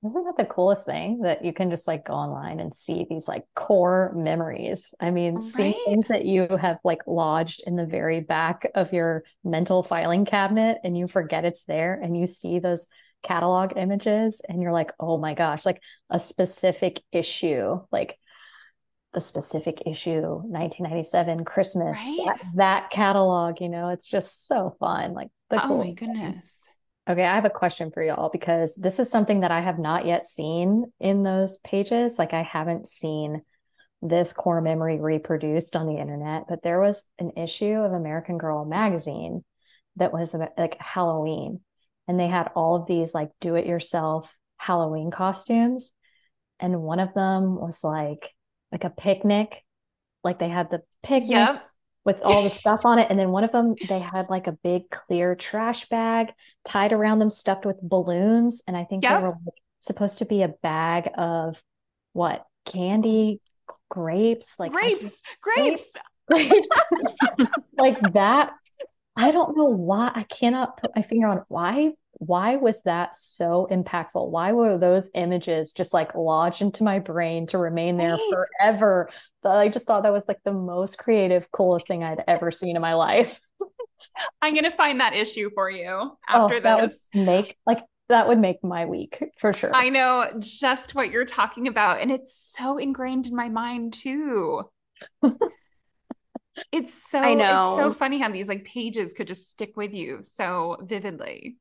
[0.06, 3.26] Isn't that the coolest thing that you can just like go online and see these
[3.26, 4.92] like core memories?
[5.00, 5.80] I mean, seeing Right?
[5.86, 10.78] things that you have like lodged in the very back of your mental filing cabinet
[10.84, 12.86] and you forget it's there and you see those
[13.22, 18.18] catalog images and you're like, oh my gosh, like a specific issue, like
[19.14, 22.18] the specific issue 1997 Christmas, Right?
[22.26, 25.14] that, that catalog, you know, it's just so fun.
[25.14, 26.60] Like the Oh cool my goodness.
[27.08, 30.06] Okay, I have a question for y'all because this is something that I have not
[30.06, 32.18] yet seen in those pages.
[32.18, 33.42] Like I haven't seen
[34.00, 38.64] this core memory reproduced on the internet, but there was an issue of American Girl
[38.64, 39.44] magazine
[39.96, 41.60] that was like Halloween,
[42.08, 45.92] and they had all of these like do-it-yourself Halloween costumes,
[46.58, 48.30] and one of them was like
[48.72, 49.62] like a picnic,
[50.22, 51.70] like they had the picnic Yep.
[52.04, 53.08] With all the stuff on it.
[53.10, 56.32] And then one of them, they had like a big clear trash bag
[56.66, 58.62] tied around them, stuffed with balloons.
[58.66, 61.62] And I think they were like, supposed to be a bag of
[62.12, 62.44] what?
[62.66, 63.40] Candy,
[63.90, 65.92] grapes, like I Grapes, grapes.
[66.30, 66.66] grapes,
[67.78, 68.52] like that.
[69.16, 70.10] I don't know why.
[70.14, 71.92] I cannot put my finger on why.
[72.18, 74.30] Why was that so impactful?
[74.30, 78.28] Why were those images just like lodged into my brain to remain there Right.
[78.28, 79.10] forever?
[79.42, 82.76] But I just thought that was like the most creative, coolest thing I'd ever seen
[82.76, 83.40] in my life.
[84.42, 88.38] I'm gonna find that issue for you Oh, after that would make like that would
[88.38, 89.72] make my week for sure.
[89.72, 94.64] I know just what you're talking about, and it's so ingrained in my mind too.
[96.72, 100.18] It's so I it's so funny how these like pages could just stick with you
[100.22, 101.56] so vividly.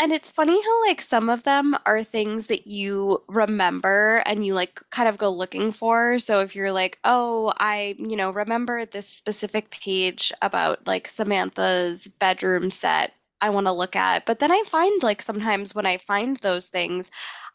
[0.00, 4.54] And it's funny how like some of them are things that you remember and you
[4.54, 6.18] like kind of go looking for.
[6.20, 12.06] So if you're like, oh, I, you know, remember this specific page about like Samantha's
[12.06, 14.24] bedroom set I want to look at.
[14.26, 17.10] But then I find like sometimes when I find those things,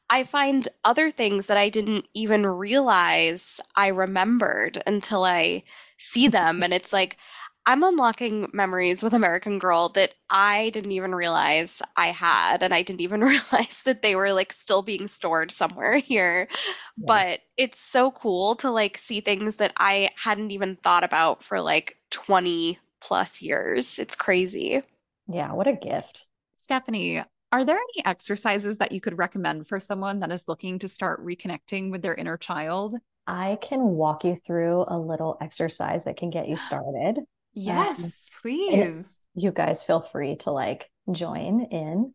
[0.10, 5.64] I find other things that I didn't even realize I remembered until I
[5.98, 6.62] see them.
[6.64, 7.18] And it's like,
[7.66, 12.62] I'm unlocking memories with American Girl that I didn't even realize I had.
[12.62, 16.48] And I didn't even realize that they were like still being stored somewhere here.
[16.98, 17.06] Yeah.
[17.08, 21.62] But it's so cool to like see things that I hadn't even thought about for
[21.62, 24.00] like 20 plus years.
[24.00, 24.82] It's crazy.
[25.28, 26.28] Yeah, what a gift.
[26.58, 30.88] Stephanie, are there any exercises that you could recommend for someone that is looking to
[30.88, 32.96] start reconnecting with their inner child?
[33.28, 37.20] I can walk you through a little exercise that can get you started.
[37.56, 39.20] Um, yes, and please.
[39.36, 42.14] you guys feel free to like join in.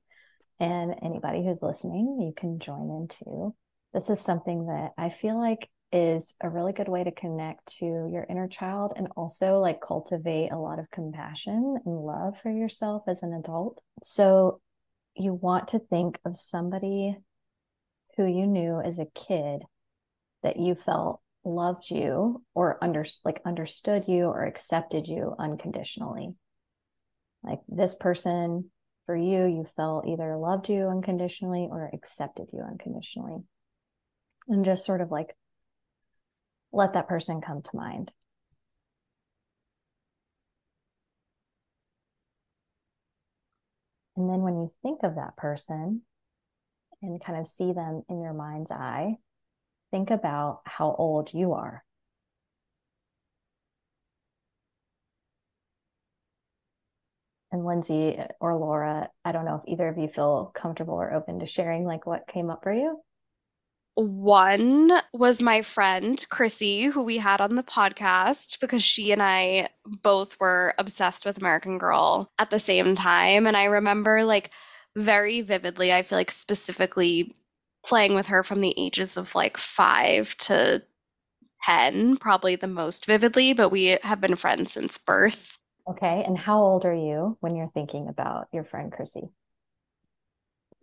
[0.60, 3.54] and anybody who's listening, you can join in too.
[3.94, 7.86] This is something that I feel like is a really good way to connect to
[7.86, 13.04] your inner child and also like cultivate a lot of compassion and love for yourself
[13.08, 13.80] as an adult.
[14.02, 14.60] So
[15.16, 17.16] you want to think of somebody
[18.16, 19.62] who you knew as a kid
[20.42, 26.34] that you felt loved you or under like understood you or accepted you unconditionally.
[27.42, 28.70] Like this person
[29.06, 33.38] for you, you felt either loved you unconditionally or accepted you unconditionally.
[34.48, 35.34] And just sort of like
[36.72, 38.12] let that person come to mind.
[44.16, 46.02] And then when you think of that person
[47.00, 49.14] and kind of see them in your mind's eye,
[49.90, 51.84] think about how old you are.
[57.50, 61.40] And Lindsey or Laura, I don't know if either of you feel comfortable or open
[61.40, 63.00] to sharing like what came up for you.
[63.94, 69.70] One was my friend Chrissy, who we had on the podcast because she and I
[69.84, 73.46] both were obsessed with American Girl at the same time.
[73.46, 74.50] And I remember like
[74.94, 77.34] very vividly, I feel like specifically
[77.88, 80.82] playing with her from the ages of like five to
[81.62, 85.58] 10, probably the most vividly, but we have been friends since birth.
[85.88, 86.22] Okay.
[86.26, 89.28] And how old are you when you're thinking about your friend Chrissy?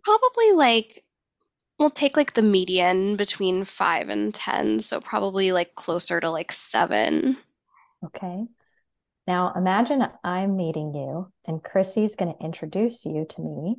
[0.02, 1.04] Probably like,
[1.78, 4.80] we'll take like the median between five and 10.
[4.80, 7.36] So probably like closer to like seven.
[8.04, 8.46] Okay.
[9.28, 13.76] Now imagine I'm meeting you and Chrissy's going to introduce you to me,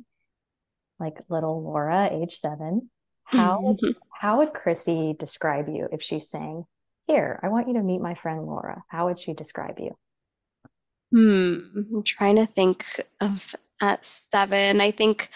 [0.98, 2.90] like little Laura, age seven.
[3.28, 3.78] How would,
[4.10, 6.64] how would Chrissy describe you if she's saying,
[7.06, 8.82] Here, I want you to meet my friend Laura?
[8.88, 9.96] How would she describe you?
[11.12, 11.58] Hmm.
[11.74, 14.80] I'm trying to think of at seven.
[14.80, 15.28] I think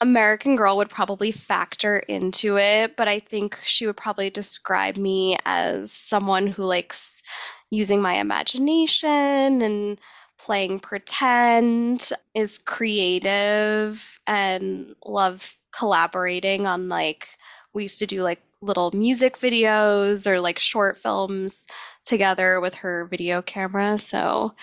[0.00, 5.36] American Girl would probably factor into it, but I think she would probably describe me
[5.44, 7.22] as someone who likes
[7.70, 9.98] using my imagination and
[10.38, 17.28] playing pretend, is creative, and loves collaborating on like,
[17.74, 21.66] we used to do like little music videos or like short films
[22.04, 23.98] together with her video camera.
[23.98, 24.54] So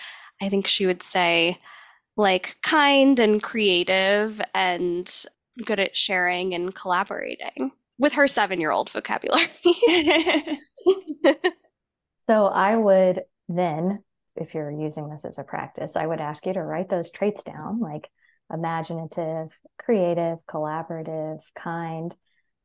[0.42, 1.58] I think she would say,
[2.16, 5.10] like, kind and creative and
[5.64, 9.46] good at sharing and collaborating with her seven year old vocabulary.
[12.28, 14.02] so I would then,
[14.36, 17.42] if you're using this as a practice, I would ask you to write those traits
[17.42, 18.08] down like
[18.52, 22.14] imaginative, creative, collaborative, kind,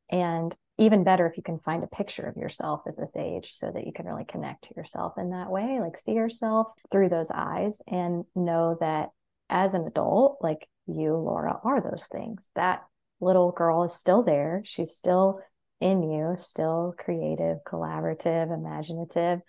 [0.10, 3.72] and even better if you can find a picture of yourself at this age so
[3.72, 7.28] that you can really connect to yourself in that way like see yourself through those
[7.32, 9.10] eyes and know that
[9.50, 12.42] as an adult like you laura are those things.
[12.56, 12.84] That
[13.20, 14.64] little girl is still there.
[14.66, 15.40] She's still
[15.80, 19.40] in you still creative collaborative imaginative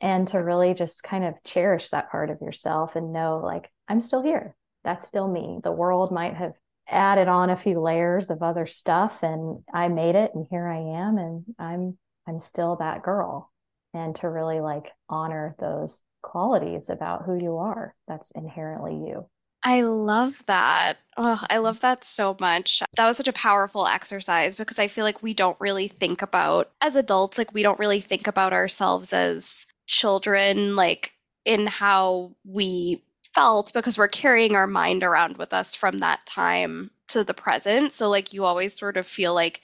[0.00, 4.00] and to really just kind of cherish that part of yourself and know like i'm
[4.00, 4.54] still here
[4.84, 6.52] that's still me the world might have
[6.88, 10.78] added on a few layers of other stuff and I made it and here I
[10.78, 13.52] am and I'm I'm still that girl
[13.94, 19.28] and to really like honor those qualities about who you are that's inherently you.
[19.62, 20.98] I love that.
[21.16, 22.82] Oh, I love that so much.
[22.96, 26.70] That was such a powerful exercise because I feel like we don't really think about,
[26.80, 31.12] as adults, like we don't really think about ourselves as children, like
[31.44, 33.02] in how we
[33.34, 37.92] felt because we're carrying our mind around with us from that time to the present.
[37.92, 39.60] So, like, you always sort of feel like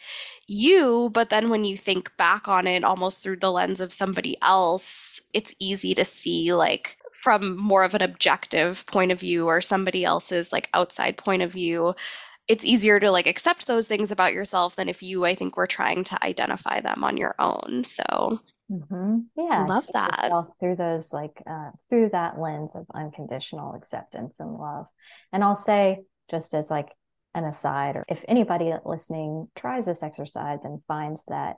[0.46, 4.37] you, but then when you think back on it almost through the lens of somebody
[4.42, 9.61] else, it's easy to see, like, from more of an objective point of view or
[9.61, 11.94] somebody else's, like, outside point of view.
[12.48, 15.66] It's easier to like accept those things about yourself than if you, I think, were
[15.66, 17.85] trying to identify them on your own.
[17.85, 18.40] So,
[18.72, 19.18] Mm-hmm.
[19.37, 24.87] Yeah, love that through those like uh, through that lens of unconditional acceptance and love.
[25.32, 26.88] And I'll say just as like
[27.35, 31.56] an aside, or if anybody listening tries this exercise and finds that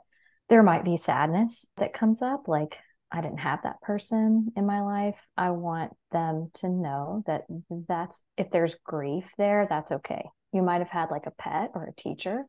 [0.48, 2.78] there might be sadness that comes up, like
[3.12, 7.44] I didn't have that person in my life, I want them to know that
[7.86, 10.24] that's if there's grief there, that's okay.
[10.52, 12.44] You might have had like a pet or a teacher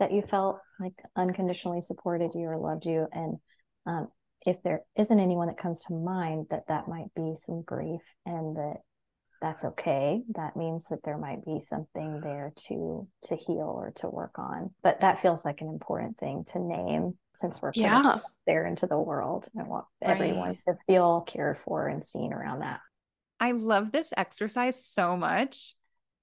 [0.00, 3.36] that you felt like unconditionally supported you or loved you and
[3.86, 4.08] um,
[4.46, 8.56] if there isn't anyone that comes to mind that that might be some grief and
[8.56, 8.76] that
[9.40, 14.08] that's okay that means that there might be something there to to heal or to
[14.08, 14.70] work on.
[14.82, 18.18] But that feels like an important thing to name since we're yeah.
[18.46, 19.46] there into the world.
[19.54, 20.10] And want right.
[20.10, 22.80] everyone to feel cared for and seen around that.
[23.38, 25.74] I love this exercise so much.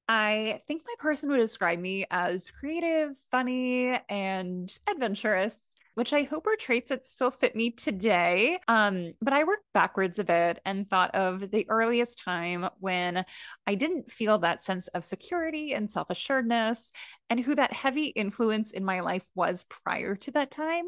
[0.08, 6.46] I think my person would describe me as creative, funny, and adventurous which I hope
[6.46, 8.60] are traits that still fit me today.
[8.68, 13.26] Um, but I worked backwards a bit and thought of the earliest time when
[13.66, 16.92] I didn't feel that sense of security and self assuredness,
[17.32, 20.86] and who that heavy influence in my life was prior to that time.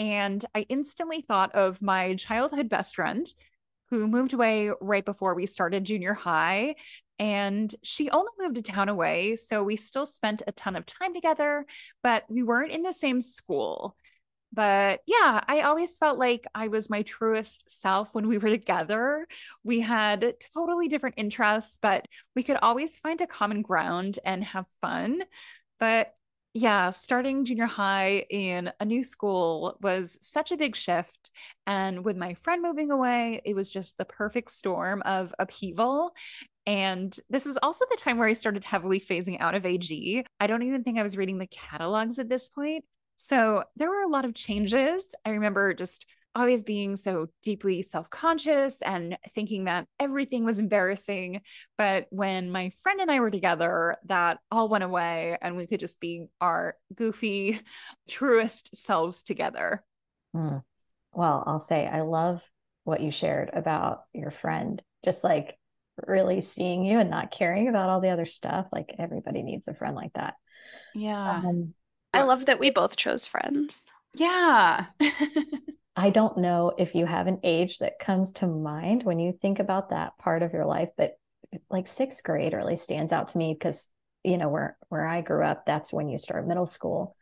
[0.00, 3.32] And I instantly thought of my childhood best friend
[3.90, 6.74] who moved away right before we started junior high.
[7.20, 9.36] And she only moved a town away.
[9.36, 11.66] So we still spent a ton of time together,
[12.02, 13.94] but we weren't in the same school.
[14.52, 19.26] But yeah, I always felt like I was my truest self when we were together.
[19.62, 24.66] We had totally different interests, but we could always find a common ground and have
[24.80, 25.22] fun.
[25.78, 26.14] But
[26.52, 31.30] yeah, starting junior high in a new school was such a big shift.
[31.66, 36.12] And with my friend moving away, it was just the perfect storm of upheaval.
[36.66, 40.24] And this is also the time where I started heavily phasing out of AG.
[40.40, 42.84] I don't even think I was reading the catalogs at this point.
[43.22, 45.14] So there were a lot of changes.
[45.24, 51.42] I remember just always being so deeply self conscious and thinking that everything was embarrassing.
[51.76, 55.80] But when my friend and I were together, that all went away and we could
[55.80, 57.60] just be our goofy,
[58.08, 59.84] truest selves together.
[60.34, 60.62] Mm.
[61.12, 62.40] Well, I'll say I love
[62.84, 65.58] what you shared about your friend, just like
[66.06, 68.66] really seeing you and not caring about all the other stuff.
[68.72, 70.34] Like everybody needs a friend like that.
[70.94, 71.38] Yeah.
[71.38, 71.74] Um,
[72.12, 73.86] I love that we both chose friends.
[74.14, 74.86] Yeah.
[75.96, 79.58] I don't know if you have an age that comes to mind when you think
[79.58, 81.18] about that part of your life, but
[81.68, 83.86] like sixth grade really stands out to me because
[84.24, 87.16] you know where where I grew up, that's when you start middle school,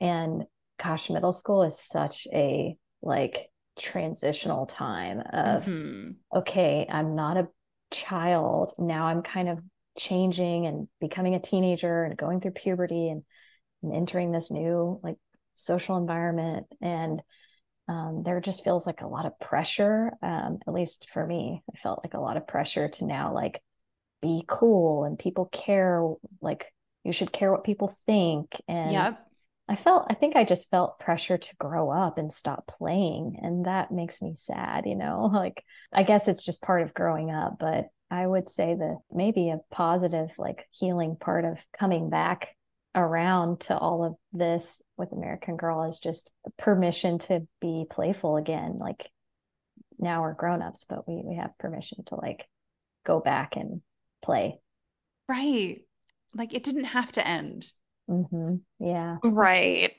[0.00, 0.44] and
[0.82, 6.10] gosh, middle school is such a like transitional time of mm-hmm.
[6.38, 7.48] okay, I'm not a
[7.90, 9.06] child now.
[9.06, 9.60] I'm kind of
[9.98, 13.22] changing and becoming a teenager and going through puberty and
[13.82, 15.16] and entering this new like
[15.54, 17.22] social environment and
[17.88, 21.78] um, there just feels like a lot of pressure um, at least for me i
[21.78, 23.62] felt like a lot of pressure to now like
[24.22, 26.02] be cool and people care
[26.40, 26.66] like
[27.04, 29.18] you should care what people think and yep.
[29.68, 33.64] i felt i think i just felt pressure to grow up and stop playing and
[33.64, 37.56] that makes me sad you know like i guess it's just part of growing up
[37.58, 42.48] but i would say that maybe a positive like healing part of coming back
[42.94, 48.78] around to all of this with American Girl is just permission to be playful again.
[48.78, 49.08] Like
[49.98, 52.46] now we're grown-ups, but we we have permission to like
[53.04, 53.82] go back and
[54.22, 54.58] play.
[55.28, 55.82] Right.
[56.34, 57.70] Like it didn't have to end.
[58.08, 58.56] Mm-hmm.
[58.84, 59.18] Yeah.
[59.22, 59.92] Right.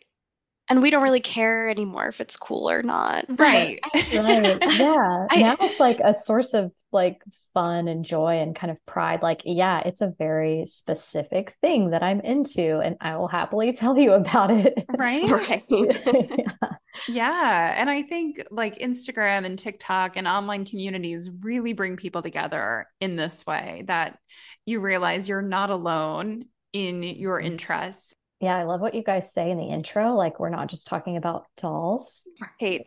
[0.70, 3.26] And we don't really care anymore if it's cool or not.
[3.28, 3.80] Right.
[3.94, 4.14] right.
[4.14, 5.28] Yeah.
[5.30, 7.22] I, now it's like a source of like
[7.54, 12.04] fun and joy and kind of pride like yeah it's a very specific thing that
[12.04, 16.72] i'm into and i will happily tell you about it right right yeah.
[17.10, 22.88] yeah and i think like instagram and tiktok and online communities really bring people together
[23.00, 24.18] in this way that
[24.66, 27.54] you realize you're not alone in your mm-hmm.
[27.54, 30.16] interests yeah, I love what you guys say in the intro.
[30.16, 32.28] Like, we're not just talking about dolls.
[32.60, 32.86] Right.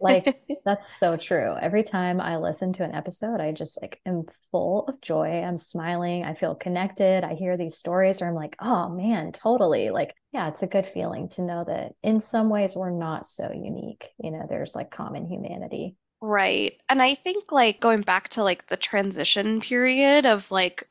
[0.00, 1.54] like, that's so true.
[1.60, 5.42] Every time I listen to an episode, I just like am full of joy.
[5.42, 6.24] I'm smiling.
[6.24, 7.22] I feel connected.
[7.22, 9.90] I hear these stories where I'm like, oh man, totally.
[9.90, 13.50] Like, yeah, it's a good feeling to know that in some ways we're not so
[13.52, 14.08] unique.
[14.18, 15.94] You know, there's like common humanity.
[16.20, 16.80] Right.
[16.88, 20.88] And I think like going back to like the transition period of like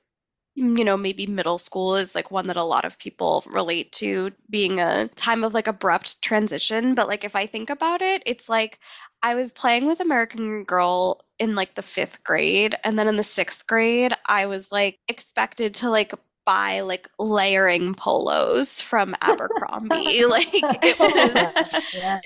[0.55, 4.31] you know, maybe middle school is like one that a lot of people relate to
[4.49, 6.95] being a time of like abrupt transition.
[6.95, 8.79] But like if I think about it, it's like
[9.21, 12.73] I was playing with American Girl in like the fifth grade.
[12.85, 16.13] And then in the sixth grade, I was like expected to like
[16.45, 20.25] buy like layering polos from Abercrombie.
[20.29, 21.93] like it was.
[21.95, 22.19] yeah.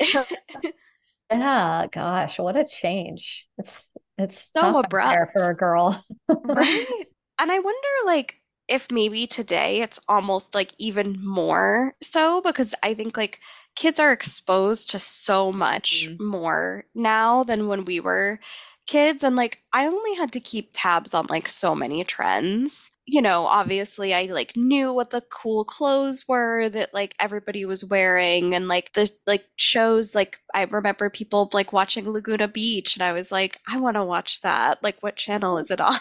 [1.32, 3.47] yeah, gosh, what a change.
[3.57, 3.73] It's
[4.19, 6.03] it's so abrupt for a girl.
[6.27, 7.07] right
[7.40, 8.36] and I wonder like
[8.68, 13.40] if maybe today it's almost like even more so because I think like
[13.76, 16.20] kids are exposed to so much mm.
[16.20, 18.40] more now than when we were
[18.86, 22.92] kids and like I only had to keep tabs on like so many trends.
[23.12, 27.84] You know, obviously I like knew what the cool clothes were that like everybody was
[27.84, 33.01] wearing and like the like shows like I remember people like watching Laguna Beach and
[33.01, 34.84] I was like I want to watch that.
[34.84, 35.97] Like what channel is it on?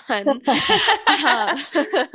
[1.08, 1.56] uh,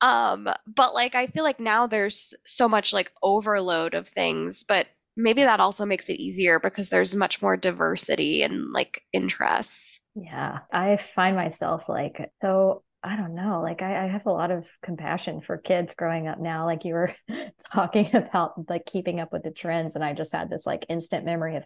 [0.00, 4.86] um but like I feel like now there's so much like overload of things but
[5.16, 10.00] maybe that also makes it easier because there's much more diversity and like interests.
[10.14, 13.60] Yeah, I find myself like so I don't know.
[13.62, 16.64] Like I, I, have a lot of compassion for kids growing up now.
[16.64, 17.14] Like you were
[17.72, 19.94] talking about like keeping up with the trends.
[19.94, 21.64] And I just had this like instant memory of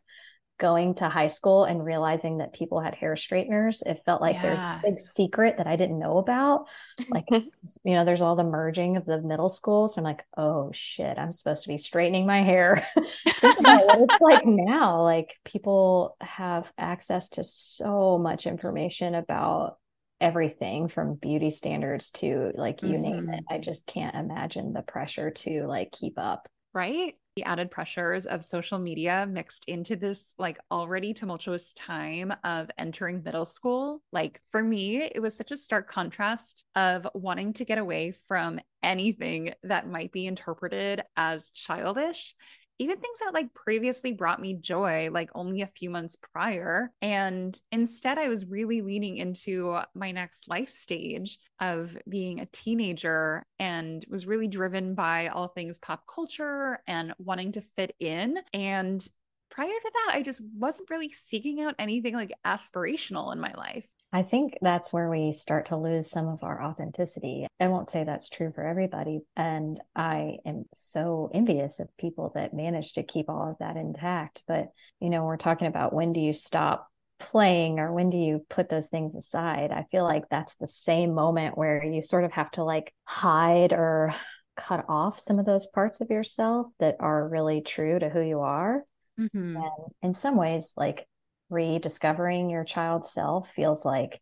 [0.59, 3.83] going to high school and realizing that people had hair straighteners.
[3.87, 4.43] It felt like yeah.
[4.43, 6.67] there's a big secret that I didn't know about.
[7.09, 9.95] Like, you know, there's all the merging of the middle schools.
[9.95, 12.85] So I'm like, oh shit, I'm supposed to be straightening my hair.
[12.97, 15.03] it's like now.
[15.03, 19.77] Like people have access to so much information about
[20.21, 23.03] everything from beauty standards to like you mm-hmm.
[23.03, 23.45] name it.
[23.45, 23.55] Mm-hmm.
[23.55, 26.49] I just can't imagine the pressure to like keep up.
[26.75, 32.69] Right the added pressures of social media mixed into this like already tumultuous time of
[32.77, 34.03] entering middle school.
[34.11, 38.59] Like for me, it was such a stark contrast of wanting to get away from
[38.83, 42.35] anything that might be interpreted as childish
[42.79, 46.93] even things that like previously brought me joy like only a few months prior.
[47.03, 53.45] And instead i was really leaning into my next life stage of being a teenager
[53.59, 58.39] and was really driven by all things pop culture and wanting to fit in.
[58.53, 59.07] And
[59.51, 63.87] prior to that i just wasn't really seeking out anything like aspirational in my life
[64.13, 67.47] I think that's where we start to lose some of our authenticity.
[67.61, 69.21] I won't say that's true for everybody.
[69.37, 74.43] And I am so envious of people that manage to keep all of that intact.
[74.49, 74.69] But,
[75.01, 76.89] you know, we're talking about when do you stop
[77.21, 79.73] playing or when do you put those things aside?
[79.73, 83.73] I feel like that's the same moment where you sort of have to like hide
[83.73, 84.15] or
[84.57, 88.41] cut off some of those parts of yourself that are really true to who you
[88.41, 88.85] are.
[89.21, 89.57] Mm-hmm.
[89.57, 91.07] And in some ways, like
[91.51, 94.21] rediscovering your child self feels like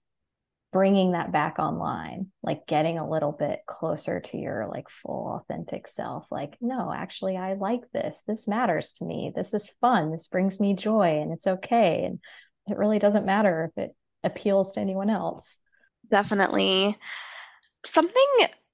[0.73, 5.89] bringing that back online like getting a little bit closer to your like full authentic
[5.89, 8.21] self like no actually i like this.
[8.27, 9.33] This matters to me.
[9.35, 10.13] This is fun.
[10.13, 12.05] This brings me joy and it's okay.
[12.05, 12.21] And
[12.69, 15.57] it really doesn't matter if it appeals to anyone else.
[16.09, 16.97] Definitely.
[17.85, 18.27] Something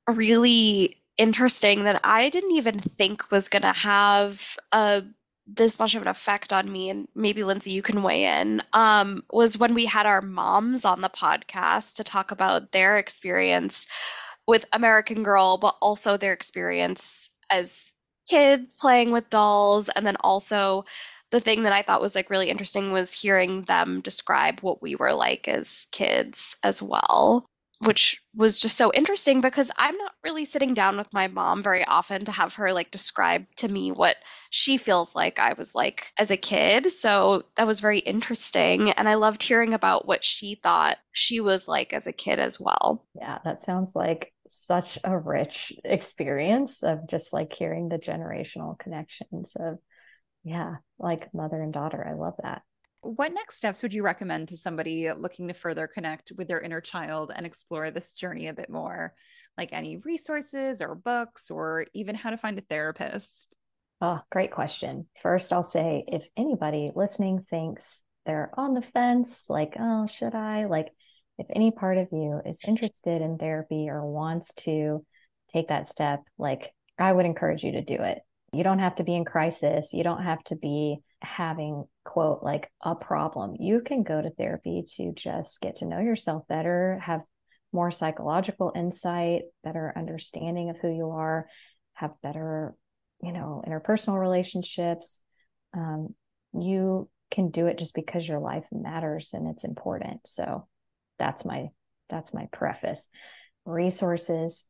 [0.09, 5.03] really interesting that i didn't even think was going to have a
[5.47, 9.23] this much of an effect on me and maybe lindsey you can weigh in um,
[9.33, 13.87] was when we had our moms on the podcast to talk about their experience
[14.47, 17.93] with american girl but also their experience as
[18.29, 19.89] kids playing with dolls.
[19.91, 20.85] And then also
[21.31, 24.95] the thing that i thought was like really interesting was hearing them describe what we
[24.95, 27.47] were like as kids as well
[27.85, 31.85] which was just so interesting because I'm not really sitting down with my mom very
[31.85, 34.17] often to have her like describe to me what
[34.51, 36.91] she feels like I was like as a kid.
[36.93, 38.91] So that was very interesting.
[38.91, 42.61] And I loved hearing about what she thought she was like as a kid as
[42.61, 43.05] well.
[43.15, 44.33] Yeah, that sounds like
[44.67, 49.79] such a rich experience of just like hearing the generational connections of,
[50.45, 52.07] yeah, like mother and daughter.
[52.09, 52.63] I love that.
[53.03, 56.81] What next steps would you recommend to somebody looking to further connect with their inner
[56.81, 59.13] child and explore this journey a bit more?
[59.59, 63.55] Like any resources or books, or even how to find a therapist?
[64.01, 65.09] Oh, great question.
[65.21, 70.67] First, I'll say if anybody listening thinks they're on the fence, like, oh, should I?
[70.67, 70.89] Like,
[71.39, 75.05] if any part of you is interested in therapy or wants to
[75.53, 78.21] take that step, like, I would encourage you to do it.
[78.53, 79.93] You don't have to be in crisis.
[79.93, 84.83] You don't have to be having quote like a problem you can go to therapy
[84.85, 87.21] to just get to know yourself better have
[87.73, 91.47] more psychological insight better understanding of who you are
[91.95, 92.75] have better
[93.23, 95.21] you know interpersonal relationships.
[95.75, 96.15] Um,
[96.53, 100.21] you can do it just because your life matters and it's important.
[100.27, 100.67] So
[101.19, 101.69] that's my
[102.11, 103.09] that's my preface.
[103.65, 104.65] Resources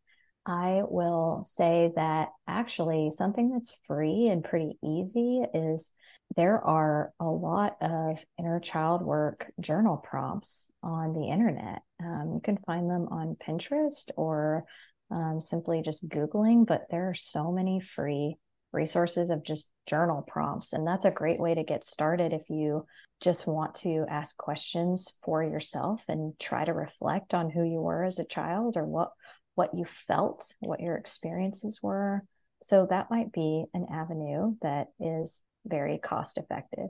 [0.44, 5.90] I will say that actually something that's free and pretty easy is
[6.36, 11.82] there are a lot of inner child work journal prompts on the internet.
[12.02, 14.64] Um, you can find them on Pinterest or
[15.10, 18.36] um, simply just Googling, but there are so many free
[18.72, 20.72] resources of just journal prompts.
[20.72, 22.86] And that's a great way to get started if you
[23.20, 28.04] just want to ask questions for yourself and try to reflect on who you were
[28.04, 29.10] as a child or what
[29.54, 32.24] what you felt, what your experiences were.
[32.64, 36.88] So that might be an avenue that is very cost effective.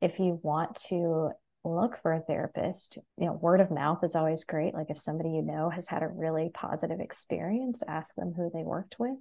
[0.00, 1.30] If you want to
[1.64, 4.74] look for a therapist, you know, word of mouth is always great.
[4.74, 8.62] Like if somebody you know has had a really positive experience, ask them who they
[8.62, 9.16] worked with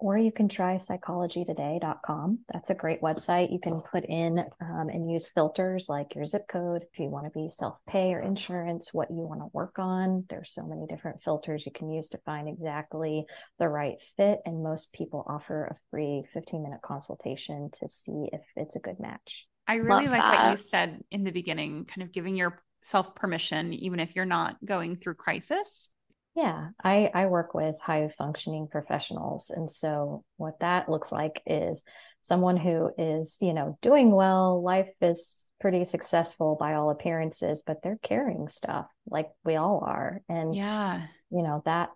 [0.00, 2.38] or you can try psychologytoday.com.
[2.52, 3.52] That's a great website.
[3.52, 7.26] You can put in um, and use filters like your zip code, if you want
[7.26, 10.24] to be self pay or insurance, what you want to work on.
[10.30, 13.26] There's so many different filters you can use to find exactly
[13.58, 14.38] the right fit.
[14.44, 19.00] And most people offer a free 15 minute consultation to see if it's a good
[19.00, 19.46] match.
[19.66, 20.44] I really Love like that.
[20.44, 24.56] what you said in the beginning, kind of giving yourself permission, even if you're not
[24.64, 25.90] going through crisis
[26.38, 29.50] Yeah, I, I work with high functioning professionals.
[29.50, 31.82] And so what that looks like is
[32.22, 37.82] someone who is, you know, doing well, life is pretty successful by all appearances, but
[37.82, 40.22] they're carrying stuff like we all are.
[40.28, 41.88] And yeah, you know, that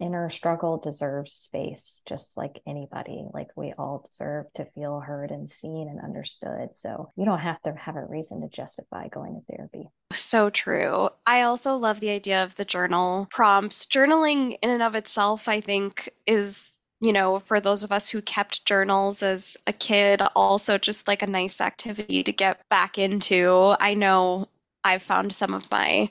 [0.00, 3.24] inner struggle deserves space just like anybody.
[3.32, 6.74] Like we all deserve to feel heard and seen and understood.
[6.74, 9.88] So you don't have to have a reason to justify going to therapy.
[10.12, 11.08] So true.
[11.26, 13.86] I also love the idea of the journal prompts.
[13.86, 18.22] Journaling in and of itself i think is you know, for those of us who
[18.22, 23.74] kept journals as a kid, also just like a nice activity to get back into.
[23.78, 24.48] I know
[24.82, 26.10] I've found some of my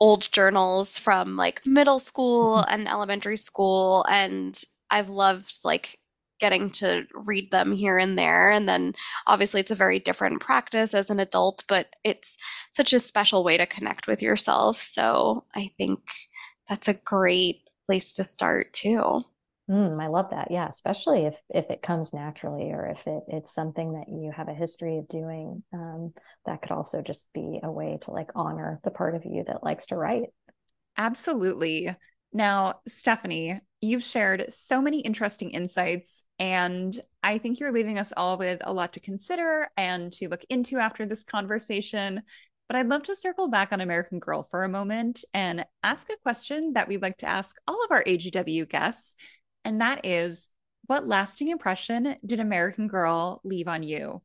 [0.00, 2.74] old journals from like middle school mm-hmm.
[2.74, 5.98] and elementary school and I've loved like
[6.40, 8.94] getting to read them here and there and then
[9.26, 12.36] obviously it's a very different practice as an adult but it's
[12.72, 16.00] such a special way to connect with yourself so I think
[16.68, 19.24] that's a great place to start too.
[19.68, 20.50] Mm, I love that.
[20.50, 24.48] Yeah, especially if if it comes naturally or if it it's something that you have
[24.48, 25.62] a history of doing.
[25.72, 26.12] Um,
[26.44, 29.64] that could also just be a way to like honor the part of you that
[29.64, 30.28] likes to write.
[30.98, 31.96] Absolutely.
[32.32, 38.36] Now, Stephanie, you've shared so many interesting insights, and I think you're leaving us all
[38.36, 42.22] with a lot to consider and to look into after this conversation.
[42.68, 46.16] But I'd love to circle back on American Girl for a moment and ask a
[46.22, 49.14] question that we'd like to ask all of our AGW guests
[49.64, 50.48] and that is
[50.86, 54.22] what lasting impression did American Girl leave on you?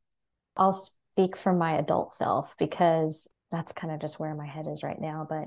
[0.57, 4.83] I'll speak from my adult self because that's kind of just where my head is
[4.83, 5.25] right now.
[5.27, 5.45] But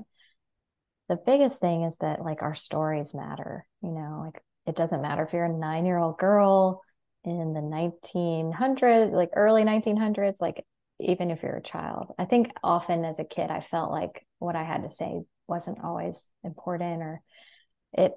[1.09, 5.23] the biggest thing is that like our stories matter, you know, like it doesn't matter
[5.23, 6.81] if you're a nine year old girl
[7.23, 10.65] in the 1900s, like early 1900s, like
[10.99, 12.13] even if you're a child.
[12.17, 15.83] I think often as a kid, I felt like what I had to say wasn't
[15.83, 17.21] always important or
[17.93, 18.13] it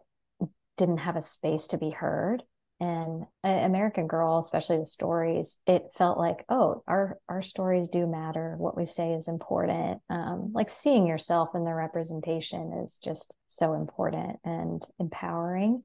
[0.77, 2.43] didn't have a space to be heard.
[2.79, 8.55] And american girl especially the stories it felt like oh our our stories do matter.
[8.59, 10.03] What we say is important.
[10.11, 15.85] Um, like seeing yourself in the representation is just so important and empowering.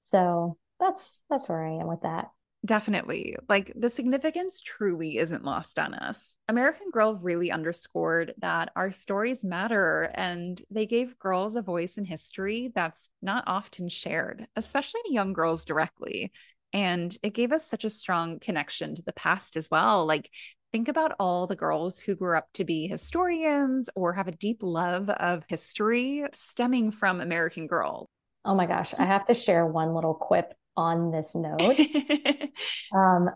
[0.00, 2.28] So that's that's where i am with that
[2.66, 3.36] Definitely.
[3.48, 6.36] Like the significance truly isn't lost on us.
[6.48, 12.04] American Girl really underscored that our stories matter and they gave girls a voice in
[12.04, 16.32] history that's not often shared, especially to young girls directly.
[16.72, 20.04] And it gave us such a strong connection to the past as well.
[20.04, 20.28] Like,
[20.72, 24.58] think about all the girls who grew up to be historians or have a deep
[24.62, 28.10] love of history stemming from American Girl.
[28.44, 31.76] Oh my gosh, I have to share one little quip on this note.
[32.94, 33.30] um,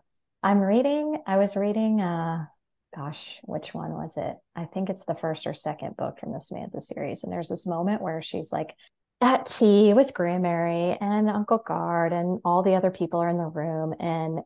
[0.45, 2.47] I'm reading, I was reading, uh,
[2.95, 4.37] gosh, which one was it?
[4.55, 7.25] I think it's the first or second book from the Samantha series.
[7.25, 8.77] And there's this moment where she's like
[9.21, 13.45] at tea with Grandmary and Uncle Gard, and all the other people are in the
[13.45, 13.95] room.
[13.99, 14.41] And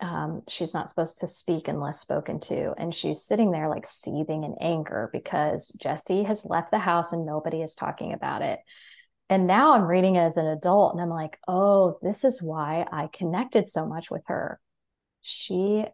[0.00, 2.74] um, she's not supposed to speak unless spoken to.
[2.78, 7.24] And she's sitting there like seething in anger because Jessie has left the house and
[7.24, 8.58] nobody is talking about it.
[9.30, 12.84] And now I'm reading it as an adult and I'm like, oh, this is why
[12.90, 14.60] I connected so much with her.
[15.22, 15.84] She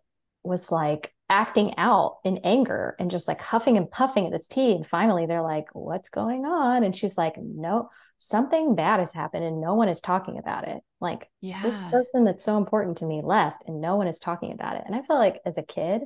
[0.42, 4.72] was like acting out in anger and just like huffing and puffing at this tea.
[4.72, 6.82] And finally they're like, what's going on?
[6.82, 10.82] And she's like, no, something bad has happened and no one is talking about it.
[10.98, 11.62] Like yeah.
[11.62, 14.84] this person that's so important to me left and no one is talking about it.
[14.86, 16.02] And I feel like as a kid,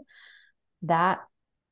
[0.83, 1.21] that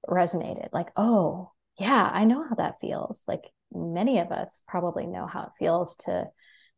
[0.08, 1.50] resonated like, oh,
[1.80, 3.22] yeah, I know how that feels.
[3.26, 3.42] Like
[3.72, 6.26] many of us probably know how it feels to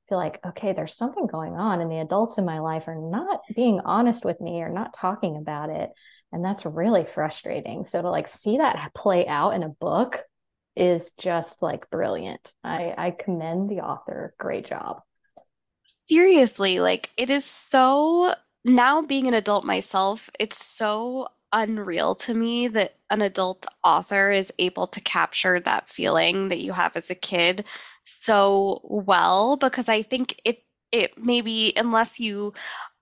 [0.08, 3.40] feel like, okay, there's something going on, and the adults in my life are not
[3.54, 5.90] being honest with me or not talking about it.
[6.32, 7.86] And that's really frustrating.
[7.86, 10.20] So to like see that play out in a book
[10.76, 12.52] is just like brilliant.
[12.62, 14.34] I, I commend the author.
[14.38, 15.00] Great job.
[16.04, 18.32] Seriously, like it is so
[18.64, 24.52] now being an adult myself, it's so unreal to me that an adult author is
[24.58, 27.64] able to capture that feeling that you have as a kid
[28.04, 32.52] so well because I think it it maybe unless you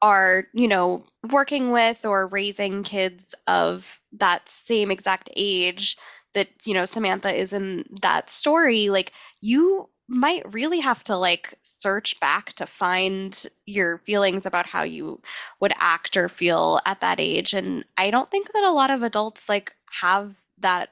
[0.03, 5.97] are, you know, working with or raising kids of that same exact age
[6.35, 11.55] that, you know, Samantha is in that story, like you might really have to like
[11.63, 15.21] search back to find your feelings about how you
[15.61, 19.03] would act or feel at that age and i don't think that a lot of
[19.03, 20.91] adults like have that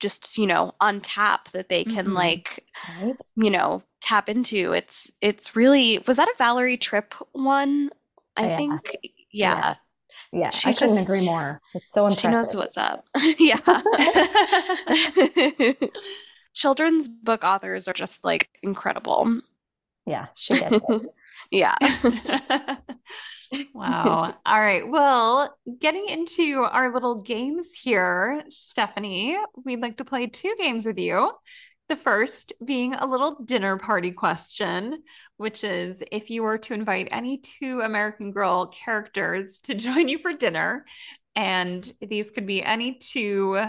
[0.00, 2.16] just you know on tap that they can mm-hmm.
[2.16, 2.64] like
[3.00, 3.16] right.
[3.36, 7.90] you know tap into it's it's really was that a valerie tripp one
[8.36, 8.56] i yeah.
[8.56, 8.90] think
[9.30, 9.74] yeah.
[10.32, 10.40] yeah.
[10.40, 10.50] yeah.
[10.50, 11.60] She I couldn't agree more.
[11.74, 12.22] It's so impressive.
[12.22, 13.06] She knows what's up.
[13.38, 13.58] yeah.
[16.58, 19.40] children's book authors are just like incredible.
[20.06, 21.02] Yeah, she gets it.
[21.50, 21.76] yeah.
[23.74, 24.34] wow.
[24.44, 24.86] All right.
[24.86, 30.98] Well, getting into our little games here, Stephanie, we'd like to play two games with
[30.98, 31.30] you.
[31.88, 35.02] The first being a little dinner party question,
[35.36, 40.18] which is if you were to invite any two American Girl characters to join you
[40.18, 40.84] for dinner,
[41.38, 43.62] and these could be any two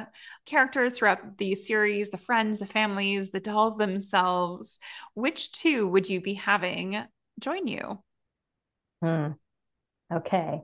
[0.48, 4.80] characters throughout the series the friends, the families, the dolls themselves.
[5.14, 7.04] Which two would you be having
[7.40, 8.02] join you?
[9.04, 9.28] Hmm.
[10.12, 10.62] Okay.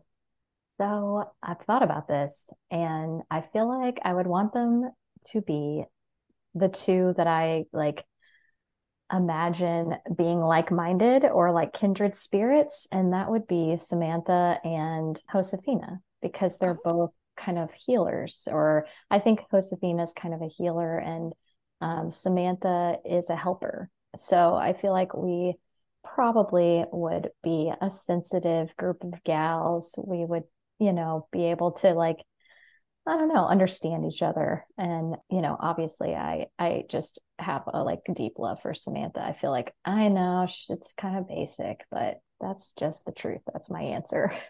[0.79, 4.89] So I've thought about this and I feel like I would want them
[5.27, 5.83] to be
[6.55, 8.03] the two that I like
[9.13, 16.57] imagine being like-minded or like kindred spirits and that would be Samantha and Josefina because
[16.57, 16.91] they're oh.
[16.91, 21.33] both kind of healers or I think Josefina is kind of a healer and
[21.81, 23.89] um, Samantha is a helper.
[24.17, 25.55] So I feel like we
[26.03, 29.93] probably would be a sensitive group of gals.
[29.97, 30.43] We would,
[30.79, 32.17] you know, be able to like
[33.07, 34.65] I don't know, understand each other.
[34.79, 39.21] And, you know, obviously I I just have a like deep love for Samantha.
[39.21, 43.41] I feel like I know it's kind of basic, but that's just the truth.
[43.53, 44.33] That's my answer.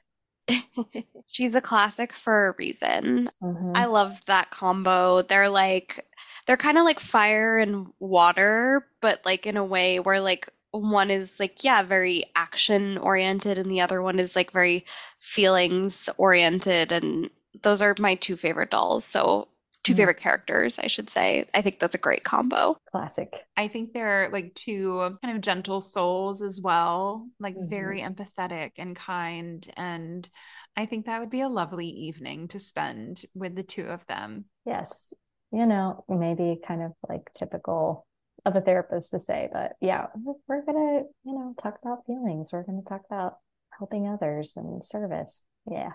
[1.28, 3.30] She's a classic for a reason.
[3.42, 3.72] Mm-hmm.
[3.76, 5.22] I love that combo.
[5.22, 6.06] They're like
[6.46, 11.10] they're kind of like fire and water, but like in a way where like one
[11.10, 14.86] is like yeah very action oriented and the other one is like very
[15.20, 17.30] feelings oriented and
[17.62, 19.48] those are my two favorite dolls so
[19.86, 19.98] 2 mm.
[19.98, 24.30] favorite characters i should say i think that's a great combo classic i think they're
[24.32, 27.70] like two kind of gentle souls as well like mm-hmm.
[27.70, 30.30] very empathetic and kind and
[30.76, 34.46] i think that would be a lovely evening to spend with the two of them
[34.66, 35.14] yes
[35.52, 38.06] you know maybe kind of like typical
[38.46, 40.08] of a therapist to say, but yeah,
[40.48, 42.50] we're gonna, you know, talk about feelings.
[42.54, 43.38] We're gonna talk about
[43.78, 45.44] helping others and service.
[45.70, 45.92] Yeah.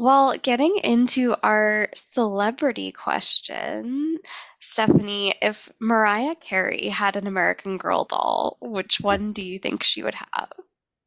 [0.00, 4.16] Well, getting into our celebrity question,
[4.58, 10.02] Stephanie, if Mariah Carey had an American Girl doll, which one do you think she
[10.02, 10.52] would have?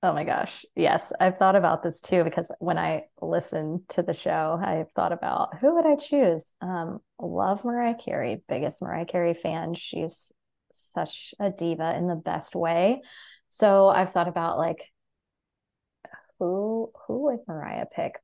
[0.04, 0.64] Oh my gosh.
[0.76, 5.12] Yes, I've thought about this too because when I listen to the show, I've thought
[5.12, 6.46] about who would I choose?
[6.62, 9.74] Um, love Mariah Carey, biggest Mariah Carey fan.
[9.74, 10.32] She's
[10.72, 13.02] such a diva in the best way.
[13.50, 14.91] So I've thought about like
[16.38, 18.22] who who would Mariah pick?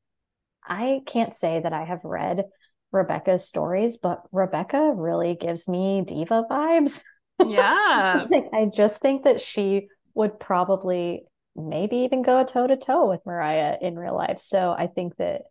[0.70, 2.46] I can't say that I have read
[2.92, 7.02] Rebecca's stories, but Rebecca really gives me diva vibes.
[7.46, 8.28] Yeah.
[8.54, 11.24] I just think that she would probably
[11.56, 14.40] maybe even go toe to toe with Mariah in real life.
[14.40, 15.44] So I think that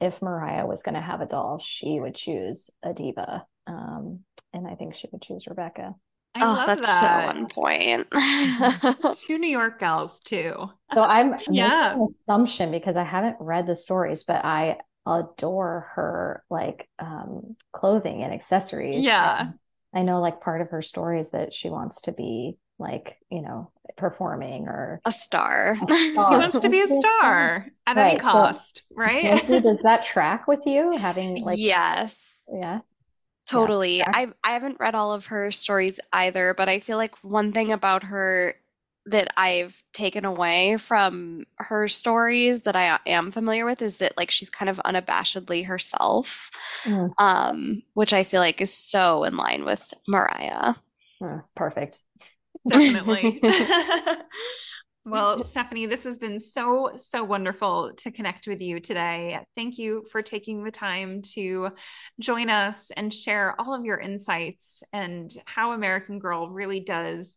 [0.00, 3.46] if Mariah was going to have a doll, she would choose a diva.
[3.66, 4.20] Um,
[4.52, 5.94] and I think she would choose Rebecca.
[6.34, 7.32] I oh, that's that.
[7.32, 8.06] so on point.
[9.26, 10.54] Two New York gals too.
[10.94, 16.44] So I'm yeah an assumption because I haven't read the stories, but I adore her
[16.48, 19.02] like um, clothing and accessories.
[19.02, 19.40] Yeah.
[19.40, 19.54] And
[19.94, 23.42] I know like part of her story is that she wants to be like, you
[23.42, 25.76] know, performing or a star.
[25.82, 26.32] A star.
[26.32, 28.12] she wants to be a star at right.
[28.12, 29.46] any cost, so, right?
[29.46, 32.34] does that track with you having like Yes.
[32.52, 32.80] Yeah.
[33.48, 33.98] Totally.
[33.98, 34.10] Yeah.
[34.12, 37.72] I I haven't read all of her stories either, but I feel like one thing
[37.72, 38.54] about her
[39.06, 44.30] that I've taken away from her stories that I am familiar with is that like
[44.30, 46.50] she's kind of unabashedly herself,
[46.84, 47.10] mm.
[47.18, 50.74] um, which I feel like is so in line with Mariah.
[51.20, 51.98] Mm, perfect.
[52.68, 53.42] Definitely.
[55.04, 59.40] Well, Stephanie, this has been so, so wonderful to connect with you today.
[59.56, 61.70] Thank you for taking the time to
[62.20, 67.36] join us and share all of your insights and how American Girl really does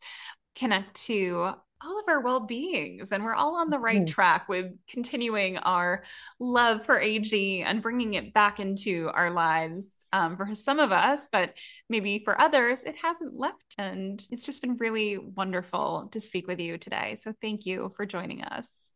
[0.55, 1.53] connect to
[1.86, 4.05] all of our well-beings and we're all on the right mm-hmm.
[4.05, 6.03] track with continuing our
[6.39, 11.29] love for ag and bringing it back into our lives um, for some of us
[11.31, 11.53] but
[11.89, 16.59] maybe for others it hasn't left and it's just been really wonderful to speak with
[16.59, 17.17] you today.
[17.19, 18.89] So thank you for joining us.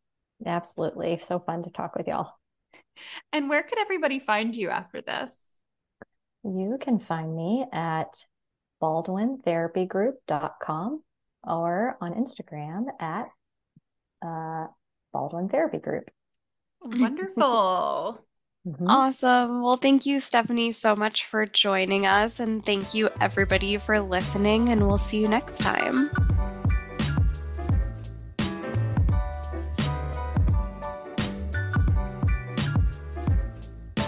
[0.45, 1.21] Absolutely.
[1.27, 2.33] So fun to talk with y'all.
[3.31, 5.33] And where could everybody find you after this?
[6.43, 8.25] You can find me at
[8.81, 11.03] baldwintherapygroup.com
[11.43, 13.29] or on Instagram at
[14.25, 14.67] uh,
[15.13, 16.09] Baldwin Therapy Group.
[16.81, 18.19] Wonderful.
[18.67, 18.87] Mm-hmm.
[18.87, 19.61] Awesome.
[19.63, 22.41] Well, thank you, Stephanie, so much for joining us.
[22.41, 24.67] And thank you, everybody, for listening.
[24.67, 26.11] And we'll see you next time.